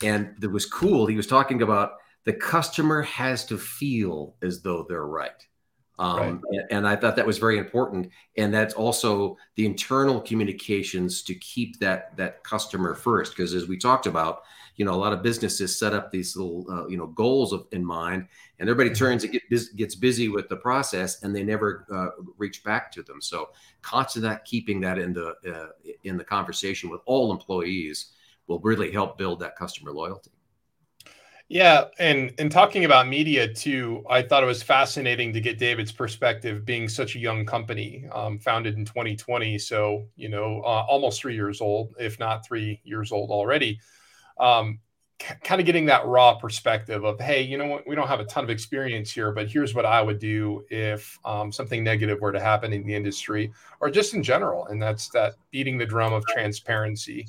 and 0.03 0.35
it 0.41 0.51
was 0.51 0.65
cool. 0.65 1.07
He 1.07 1.15
was 1.15 1.27
talking 1.27 1.61
about 1.61 1.93
the 2.25 2.33
customer 2.33 3.03
has 3.03 3.45
to 3.45 3.57
feel 3.57 4.35
as 4.41 4.61
though 4.61 4.85
they're 4.87 5.05
right. 5.05 5.45
Um, 5.97 6.17
right. 6.19 6.29
and, 6.29 6.63
and 6.71 6.87
I 6.87 6.95
thought 6.95 7.15
that 7.15 7.25
was 7.25 7.37
very 7.37 7.57
important, 7.57 8.09
and 8.35 8.53
that's 8.53 8.73
also 8.73 9.37
the 9.55 9.65
internal 9.65 10.19
communications 10.19 11.21
to 11.23 11.35
keep 11.35 11.79
that 11.79 12.17
that 12.17 12.43
customer 12.43 12.95
first. 12.95 13.31
Because 13.31 13.53
as 13.53 13.67
we 13.67 13.77
talked 13.77 14.05
about, 14.05 14.43
you 14.75 14.83
know, 14.83 14.93
a 14.93 14.97
lot 14.97 15.13
of 15.13 15.23
businesses 15.23 15.77
set 15.77 15.93
up 15.93 16.11
these 16.11 16.35
little 16.35 16.65
uh, 16.69 16.87
you 16.87 16.97
know 16.97 17.07
goals 17.07 17.53
of, 17.53 17.67
in 17.71 17.85
mind, 17.85 18.27
and 18.59 18.67
everybody 18.67 18.89
mm-hmm. 18.89 19.05
turns 19.05 19.23
it 19.23 19.31
get, 19.31 19.43
gets 19.77 19.95
busy 19.95 20.27
with 20.27 20.49
the 20.49 20.57
process, 20.57 21.23
and 21.23 21.33
they 21.33 21.43
never 21.43 21.85
uh, 21.89 22.21
reach 22.37 22.61
back 22.65 22.91
to 22.91 23.01
them. 23.01 23.21
So, 23.21 23.51
constant 23.81 24.23
that 24.23 24.43
keeping 24.43 24.81
that 24.81 24.97
in 24.97 25.13
the 25.13 25.35
uh, 25.49 25.93
in 26.03 26.17
the 26.17 26.25
conversation 26.25 26.89
with 26.89 26.99
all 27.05 27.31
employees 27.31 28.11
will 28.47 28.59
really 28.59 28.91
help 28.91 29.17
build 29.17 29.39
that 29.39 29.55
customer 29.55 29.93
loyalty. 29.93 30.34
Yeah, 31.47 31.85
and 31.99 32.33
and 32.39 32.51
talking 32.51 32.85
about 32.85 33.07
media 33.07 33.47
too, 33.53 34.03
I 34.09 34.23
thought 34.23 34.41
it 34.41 34.47
was 34.47 34.63
fascinating 34.63 35.31
to 35.33 35.41
get 35.41 35.59
David's 35.59 35.91
perspective, 35.91 36.65
being 36.65 36.89
such 36.89 37.15
a 37.15 37.19
young 37.19 37.45
company, 37.45 38.05
um, 38.11 38.39
founded 38.39 38.77
in 38.77 38.85
2020, 38.85 39.59
so 39.59 40.07
you 40.15 40.27
know, 40.29 40.61
uh, 40.65 40.85
almost 40.89 41.21
three 41.21 41.35
years 41.35 41.61
old, 41.61 41.93
if 41.99 42.17
not 42.19 42.45
three 42.47 42.81
years 42.83 43.11
old 43.11 43.29
already. 43.29 43.79
Um, 44.39 44.79
c- 45.21 45.35
kind 45.43 45.61
of 45.61 45.67
getting 45.67 45.85
that 45.87 46.05
raw 46.07 46.35
perspective 46.35 47.05
of, 47.05 47.19
hey, 47.21 47.41
you 47.43 47.57
know 47.57 47.67
what, 47.67 47.87
we 47.87 47.95
don't 47.95 48.07
have 48.09 48.19
a 48.21 48.25
ton 48.25 48.43
of 48.45 48.49
experience 48.51 49.11
here, 49.11 49.31
but 49.31 49.49
here's 49.49 49.73
what 49.75 49.85
I 49.85 50.01
would 50.01 50.19
do 50.19 50.65
if 50.69 51.19
um, 51.25 51.51
something 51.51 51.83
negative 51.83 52.21
were 52.21 52.33
to 52.33 52.41
happen 52.41 52.73
in 52.73 52.85
the 52.87 52.95
industry 52.95 53.51
or 53.81 53.89
just 53.91 54.13
in 54.15 54.23
general, 54.23 54.67
and 54.67 54.81
that's 54.81 55.09
that 55.09 55.35
beating 55.51 55.77
the 55.77 55.85
drum 55.85 56.13
of 56.13 56.25
transparency 56.27 57.27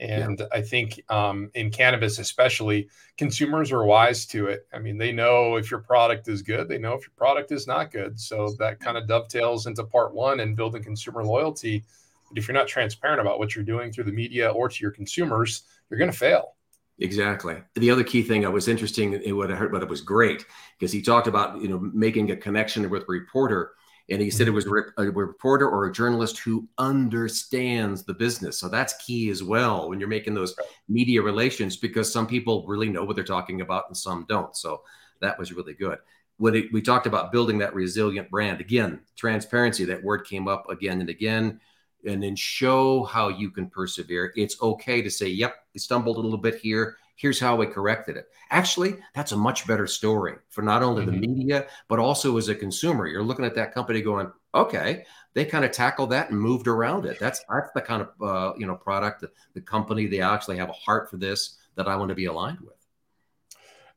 and 0.00 0.38
yeah. 0.40 0.46
I 0.50 0.62
think 0.62 1.00
um, 1.10 1.50
in 1.54 1.70
cannabis, 1.70 2.18
especially, 2.18 2.88
consumers 3.18 3.70
are 3.70 3.84
wise 3.84 4.24
to 4.26 4.46
it. 4.46 4.66
I 4.72 4.78
mean, 4.78 4.96
they 4.96 5.12
know 5.12 5.56
if 5.56 5.70
your 5.70 5.80
product 5.80 6.26
is 6.26 6.40
good, 6.40 6.68
they 6.68 6.78
know 6.78 6.94
if 6.94 7.02
your 7.02 7.12
product 7.16 7.52
is 7.52 7.66
not 7.66 7.92
good. 7.92 8.18
So 8.18 8.54
that 8.58 8.80
kind 8.80 8.96
of 8.96 9.06
dovetails 9.06 9.66
into 9.66 9.84
part 9.84 10.14
one 10.14 10.40
and 10.40 10.56
building 10.56 10.82
consumer 10.82 11.22
loyalty. 11.22 11.84
But 12.28 12.38
if 12.38 12.48
you're 12.48 12.56
not 12.56 12.66
transparent 12.66 13.20
about 13.20 13.38
what 13.38 13.54
you're 13.54 13.64
doing 13.64 13.92
through 13.92 14.04
the 14.04 14.12
media 14.12 14.48
or 14.48 14.70
to 14.70 14.80
your 14.80 14.90
consumers, 14.90 15.64
you're 15.90 15.98
going 15.98 16.10
to 16.10 16.16
fail. 16.16 16.54
Exactly. 16.98 17.56
The 17.74 17.90
other 17.90 18.04
key 18.04 18.22
thing 18.22 18.44
I 18.44 18.48
was 18.48 18.68
interesting 18.68 19.14
in 19.14 19.36
what 19.36 19.50
I 19.50 19.54
heard, 19.54 19.72
but 19.72 19.82
it 19.82 19.88
was 19.88 20.00
great 20.00 20.44
because 20.78 20.92
he 20.92 21.02
talked 21.02 21.26
about 21.26 21.60
you 21.60 21.68
know 21.68 21.78
making 21.78 22.30
a 22.30 22.36
connection 22.36 22.88
with 22.88 23.02
a 23.02 23.06
reporter 23.06 23.72
and 24.10 24.20
he 24.20 24.30
said 24.30 24.48
it 24.48 24.50
was 24.50 24.66
a 24.66 25.10
reporter 25.10 25.68
or 25.68 25.86
a 25.86 25.92
journalist 25.92 26.38
who 26.38 26.68
understands 26.78 28.02
the 28.02 28.14
business. 28.14 28.58
So 28.58 28.68
that's 28.68 29.04
key 29.04 29.30
as 29.30 29.42
well 29.42 29.88
when 29.88 30.00
you're 30.00 30.08
making 30.08 30.34
those 30.34 30.56
media 30.88 31.22
relations 31.22 31.76
because 31.76 32.12
some 32.12 32.26
people 32.26 32.66
really 32.66 32.88
know 32.88 33.04
what 33.04 33.14
they're 33.14 33.24
talking 33.24 33.60
about 33.60 33.84
and 33.86 33.96
some 33.96 34.26
don't. 34.28 34.56
So 34.56 34.82
that 35.20 35.38
was 35.38 35.52
really 35.52 35.74
good. 35.74 35.98
When 36.38 36.56
it, 36.56 36.72
we 36.72 36.82
talked 36.82 37.06
about 37.06 37.30
building 37.30 37.58
that 37.58 37.74
resilient 37.74 38.30
brand, 38.30 38.60
again, 38.60 39.00
transparency, 39.16 39.84
that 39.84 40.02
word 40.02 40.26
came 40.26 40.48
up 40.48 40.68
again 40.68 41.00
and 41.00 41.10
again. 41.10 41.60
And 42.06 42.22
then 42.22 42.34
show 42.34 43.04
how 43.04 43.28
you 43.28 43.50
can 43.50 43.68
persevere. 43.68 44.32
It's 44.34 44.60
okay 44.62 45.02
to 45.02 45.10
say, 45.10 45.28
yep, 45.28 45.56
I 45.76 45.78
stumbled 45.78 46.16
a 46.16 46.20
little 46.20 46.38
bit 46.38 46.56
here 46.56 46.96
here's 47.20 47.38
how 47.38 47.54
we 47.54 47.66
corrected 47.66 48.16
it. 48.16 48.28
Actually, 48.50 48.96
that's 49.14 49.32
a 49.32 49.36
much 49.36 49.66
better 49.66 49.86
story 49.86 50.36
for 50.48 50.62
not 50.62 50.82
only 50.82 51.04
mm-hmm. 51.04 51.20
the 51.20 51.26
media, 51.26 51.66
but 51.86 51.98
also 51.98 52.38
as 52.38 52.48
a 52.48 52.54
consumer. 52.54 53.06
You're 53.06 53.22
looking 53.22 53.44
at 53.44 53.54
that 53.56 53.74
company 53.74 54.00
going, 54.00 54.32
okay, 54.54 55.04
they 55.34 55.44
kind 55.44 55.64
of 55.64 55.70
tackled 55.70 56.10
that 56.10 56.30
and 56.30 56.40
moved 56.40 56.66
around 56.66 57.04
it. 57.04 57.18
That's 57.20 57.44
that's 57.50 57.70
the 57.74 57.82
kind 57.82 58.02
of 58.02 58.08
uh, 58.22 58.52
you 58.56 58.66
know 58.66 58.74
product, 58.74 59.20
the, 59.20 59.30
the 59.52 59.60
company, 59.60 60.06
they 60.06 60.22
actually 60.22 60.56
have 60.56 60.70
a 60.70 60.72
heart 60.72 61.10
for 61.10 61.18
this 61.18 61.58
that 61.74 61.86
I 61.86 61.96
want 61.96 62.08
to 62.08 62.14
be 62.14 62.24
aligned 62.24 62.60
with. 62.60 62.74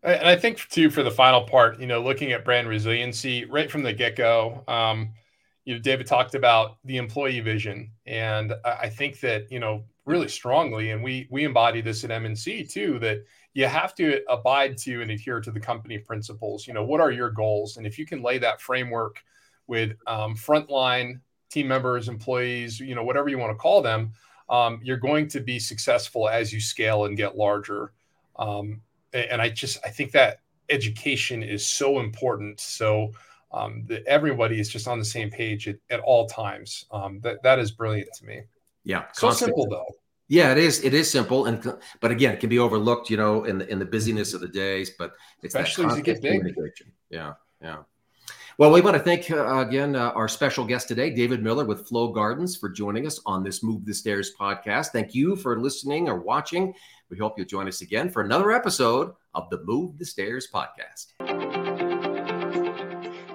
And 0.04 0.28
I 0.28 0.36
think 0.36 0.58
too, 0.70 0.90
for 0.90 1.02
the 1.02 1.10
final 1.10 1.44
part, 1.44 1.80
you 1.80 1.88
know, 1.88 2.04
looking 2.04 2.34
at 2.34 2.44
brand 2.44 2.68
resiliency 2.68 3.46
right 3.46 3.72
from 3.72 3.84
the 3.84 3.94
get 3.94 4.18
go, 4.18 4.66
um, 4.68 5.12
you 5.64 5.76
know, 5.76 5.80
David 5.80 6.08
talked 6.08 6.36
about 6.36 6.76
the 6.84 6.98
employee 6.98 7.40
vision, 7.40 7.90
and 8.06 8.54
I 8.66 8.90
think 8.90 9.22
that 9.22 9.50
you 9.50 9.60
know 9.60 9.86
really 10.06 10.28
strongly, 10.28 10.92
and 10.92 11.04
we 11.04 11.28
we 11.30 11.44
embody 11.44 11.82
this 11.82 12.04
at 12.04 12.10
MNC 12.10 12.72
too, 12.72 13.00
that 13.00 13.24
you 13.54 13.66
have 13.66 13.96
to 13.96 14.22
abide 14.30 14.78
to 14.80 15.02
and 15.02 15.12
adhere 15.12 15.40
to 15.40 15.52
the 15.52 15.60
company 15.60 15.98
principles. 15.98 16.68
You 16.68 16.74
know, 16.74 16.84
what 16.84 17.02
are 17.02 17.12
your 17.12 17.30
goals, 17.30 17.78
and 17.78 17.86
if 17.86 17.98
you 17.98 18.06
can 18.06 18.22
lay 18.22 18.38
that 18.40 18.62
framework 18.62 19.22
with 19.68 19.94
um, 20.08 20.36
frontline 20.36 21.20
team 21.50 21.68
members, 21.68 22.10
employees, 22.10 22.80
you 22.80 22.96
know, 22.96 23.04
whatever 23.04 23.30
you 23.30 23.38
want 23.38 23.52
to 23.52 23.58
call 23.58 23.82
them, 23.82 24.12
um, 24.50 24.80
you're 24.84 24.98
going 24.98 25.28
to 25.30 25.40
be 25.40 25.60
successful 25.60 26.28
as 26.28 26.52
you 26.52 26.60
scale 26.60 27.06
and 27.06 27.16
get 27.16 27.38
larger. 27.38 27.94
Um, 28.38 28.82
and 29.14 29.42
I 29.42 29.50
just 29.50 29.78
I 29.86 29.90
think 29.90 30.12
that 30.12 30.40
education 30.70 31.44
is 31.44 31.66
so 31.66 32.00
important. 32.00 32.60
So 32.60 33.12
um, 33.54 33.84
that 33.86 34.04
everybody 34.06 34.60
is 34.60 34.68
just 34.68 34.88
on 34.88 35.00
the 35.00 35.06
same 35.06 35.30
page 35.30 35.68
at, 35.68 35.78
at 35.90 36.00
all 36.00 36.28
times. 36.28 36.86
Um, 36.92 37.20
that 37.22 37.44
that 37.44 37.60
is 37.60 37.72
brilliant 37.72 38.10
to 38.16 38.26
me. 38.26 38.42
Yeah, 38.84 39.06
so 39.14 39.32
simple 39.32 39.68
though. 39.70 39.86
Yeah, 40.28 40.52
it 40.52 40.58
is. 40.58 40.84
It 40.84 40.94
is 40.94 41.12
simple, 41.12 41.46
and 41.46 41.78
but 42.00 42.12
again, 42.12 42.34
it 42.34 42.40
can 42.40 42.50
be 42.50 42.60
overlooked, 42.60 43.10
you 43.10 43.18
know, 43.18 43.44
in 43.44 43.60
the 43.60 43.70
in 43.70 43.78
the 43.80 43.86
busyness 43.86 44.34
of 44.34 44.42
the 44.42 44.48
days. 44.48 44.92
But 44.98 45.14
it's 45.42 45.54
especially 45.54 45.86
as 45.86 45.98
you 45.98 46.04
get 46.04 46.22
big. 46.22 46.56
Yeah, 47.10 47.34
yeah. 47.62 47.84
Well, 48.58 48.72
we 48.72 48.82
want 48.82 48.96
to 48.96 49.04
thank 49.04 49.30
uh, 49.32 49.58
again 49.60 49.96
uh, 49.96 50.12
our 50.12 50.28
special 50.28 50.64
guest 50.66 50.88
today, 50.88 51.10
David 51.10 51.44
Miller 51.44 51.66
with 51.66 51.88
Flow 51.88 52.12
Gardens, 52.12 52.56
for 52.56 52.70
joining 52.70 53.06
us 53.06 53.20
on 53.26 53.44
this 53.44 53.64
Move 53.64 53.86
the 53.86 53.94
Stairs 53.94 54.32
podcast. 54.40 54.88
Thank 54.88 55.14
you 55.14 55.36
for 55.36 55.60
listening 55.60 56.08
or 56.08 56.20
watching. 56.20 56.74
We 57.10 57.18
hope 57.18 57.34
you'll 57.38 57.48
join 57.48 57.68
us 57.68 57.82
again 57.82 58.10
for 58.10 58.22
another 58.22 58.52
episode 58.52 59.14
of 59.34 59.50
the 59.50 59.62
Move 59.64 59.98
the 59.98 60.06
Stairs 60.06 60.48
podcast. 60.54 61.14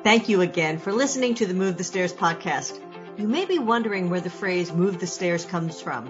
Thank 0.04 0.28
you 0.28 0.40
again 0.40 0.78
for 0.78 0.92
listening 0.92 1.34
to 1.34 1.46
the 1.46 1.54
Move 1.54 1.76
the 1.76 1.84
Stairs 1.84 2.12
podcast. 2.12 2.80
You 3.18 3.26
may 3.26 3.46
be 3.46 3.58
wondering 3.58 4.10
where 4.10 4.20
the 4.20 4.30
phrase 4.30 4.72
move 4.72 5.00
the 5.00 5.06
stairs 5.08 5.44
comes 5.44 5.80
from. 5.80 6.08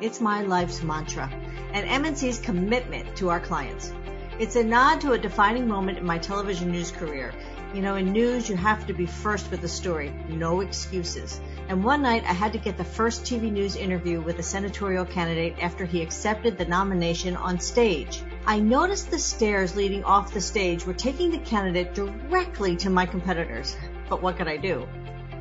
It's 0.00 0.22
my 0.22 0.40
life's 0.40 0.82
mantra 0.82 1.30
and 1.74 1.86
MNC's 1.86 2.38
commitment 2.38 3.14
to 3.16 3.28
our 3.28 3.40
clients. 3.40 3.92
It's 4.38 4.56
a 4.56 4.64
nod 4.64 5.02
to 5.02 5.12
a 5.12 5.18
defining 5.18 5.68
moment 5.68 5.98
in 5.98 6.06
my 6.06 6.16
television 6.16 6.72
news 6.72 6.90
career. 6.90 7.34
You 7.74 7.82
know, 7.82 7.96
in 7.96 8.10
news, 8.10 8.48
you 8.48 8.56
have 8.56 8.86
to 8.86 8.94
be 8.94 9.04
first 9.04 9.50
with 9.50 9.60
the 9.60 9.68
story, 9.68 10.14
no 10.30 10.62
excuses. 10.62 11.42
And 11.68 11.84
one 11.84 12.00
night, 12.00 12.24
I 12.24 12.32
had 12.32 12.54
to 12.54 12.58
get 12.58 12.78
the 12.78 12.84
first 12.84 13.24
TV 13.24 13.52
news 13.52 13.76
interview 13.76 14.22
with 14.22 14.38
a 14.38 14.42
senatorial 14.42 15.04
candidate 15.04 15.56
after 15.60 15.84
he 15.84 16.00
accepted 16.00 16.56
the 16.56 16.64
nomination 16.64 17.36
on 17.36 17.60
stage. 17.60 18.22
I 18.46 18.60
noticed 18.60 19.10
the 19.10 19.18
stairs 19.18 19.76
leading 19.76 20.04
off 20.04 20.32
the 20.32 20.40
stage 20.40 20.86
were 20.86 20.94
taking 20.94 21.30
the 21.30 21.38
candidate 21.38 21.94
directly 21.94 22.76
to 22.76 22.88
my 22.88 23.04
competitors. 23.04 23.76
But 24.08 24.22
what 24.22 24.38
could 24.38 24.48
I 24.48 24.56
do? 24.56 24.88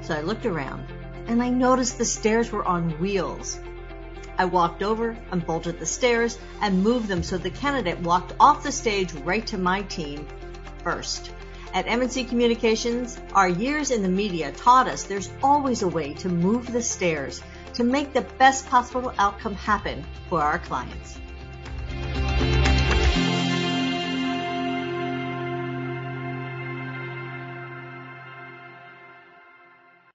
So 0.02 0.14
I 0.14 0.20
looked 0.20 0.46
around 0.46 0.86
and 1.28 1.42
I 1.42 1.50
noticed 1.50 1.98
the 1.98 2.06
stairs 2.06 2.52
were 2.52 2.66
on 2.66 2.92
wheels. 3.00 3.60
I 4.38 4.46
walked 4.46 4.84
over, 4.84 5.18
unbolted 5.32 5.80
the 5.80 5.86
stairs, 5.86 6.38
and 6.62 6.84
moved 6.84 7.08
them 7.08 7.24
so 7.24 7.38
the 7.38 7.50
candidate 7.50 8.00
walked 8.00 8.34
off 8.40 8.64
the 8.64 8.72
stage 8.72 9.14
right 9.14 9.46
to 9.48 9.58
my 9.58 9.82
team 9.84 10.28
first. 10.84 11.32
At 11.74 11.88
MNC 11.88 12.30
Communications, 12.30 13.20
our 13.34 13.50
years 13.50 13.92
in 13.92 14.02
the 14.02 14.10
media 14.10 14.52
taught 14.52 14.88
us 14.88 15.04
there's 15.04 15.30
always 15.44 15.82
a 15.82 15.88
way 15.88 16.14
to 16.16 16.30
move 16.30 16.72
the 16.72 16.82
stairs 16.82 17.42
to 17.74 17.84
make 17.84 18.14
the 18.14 18.22
best 18.22 18.68
possible 18.68 19.14
outcome 19.18 19.56
happen 19.56 20.06
for 20.30 20.42
our 20.42 20.60
clients. 20.60 21.20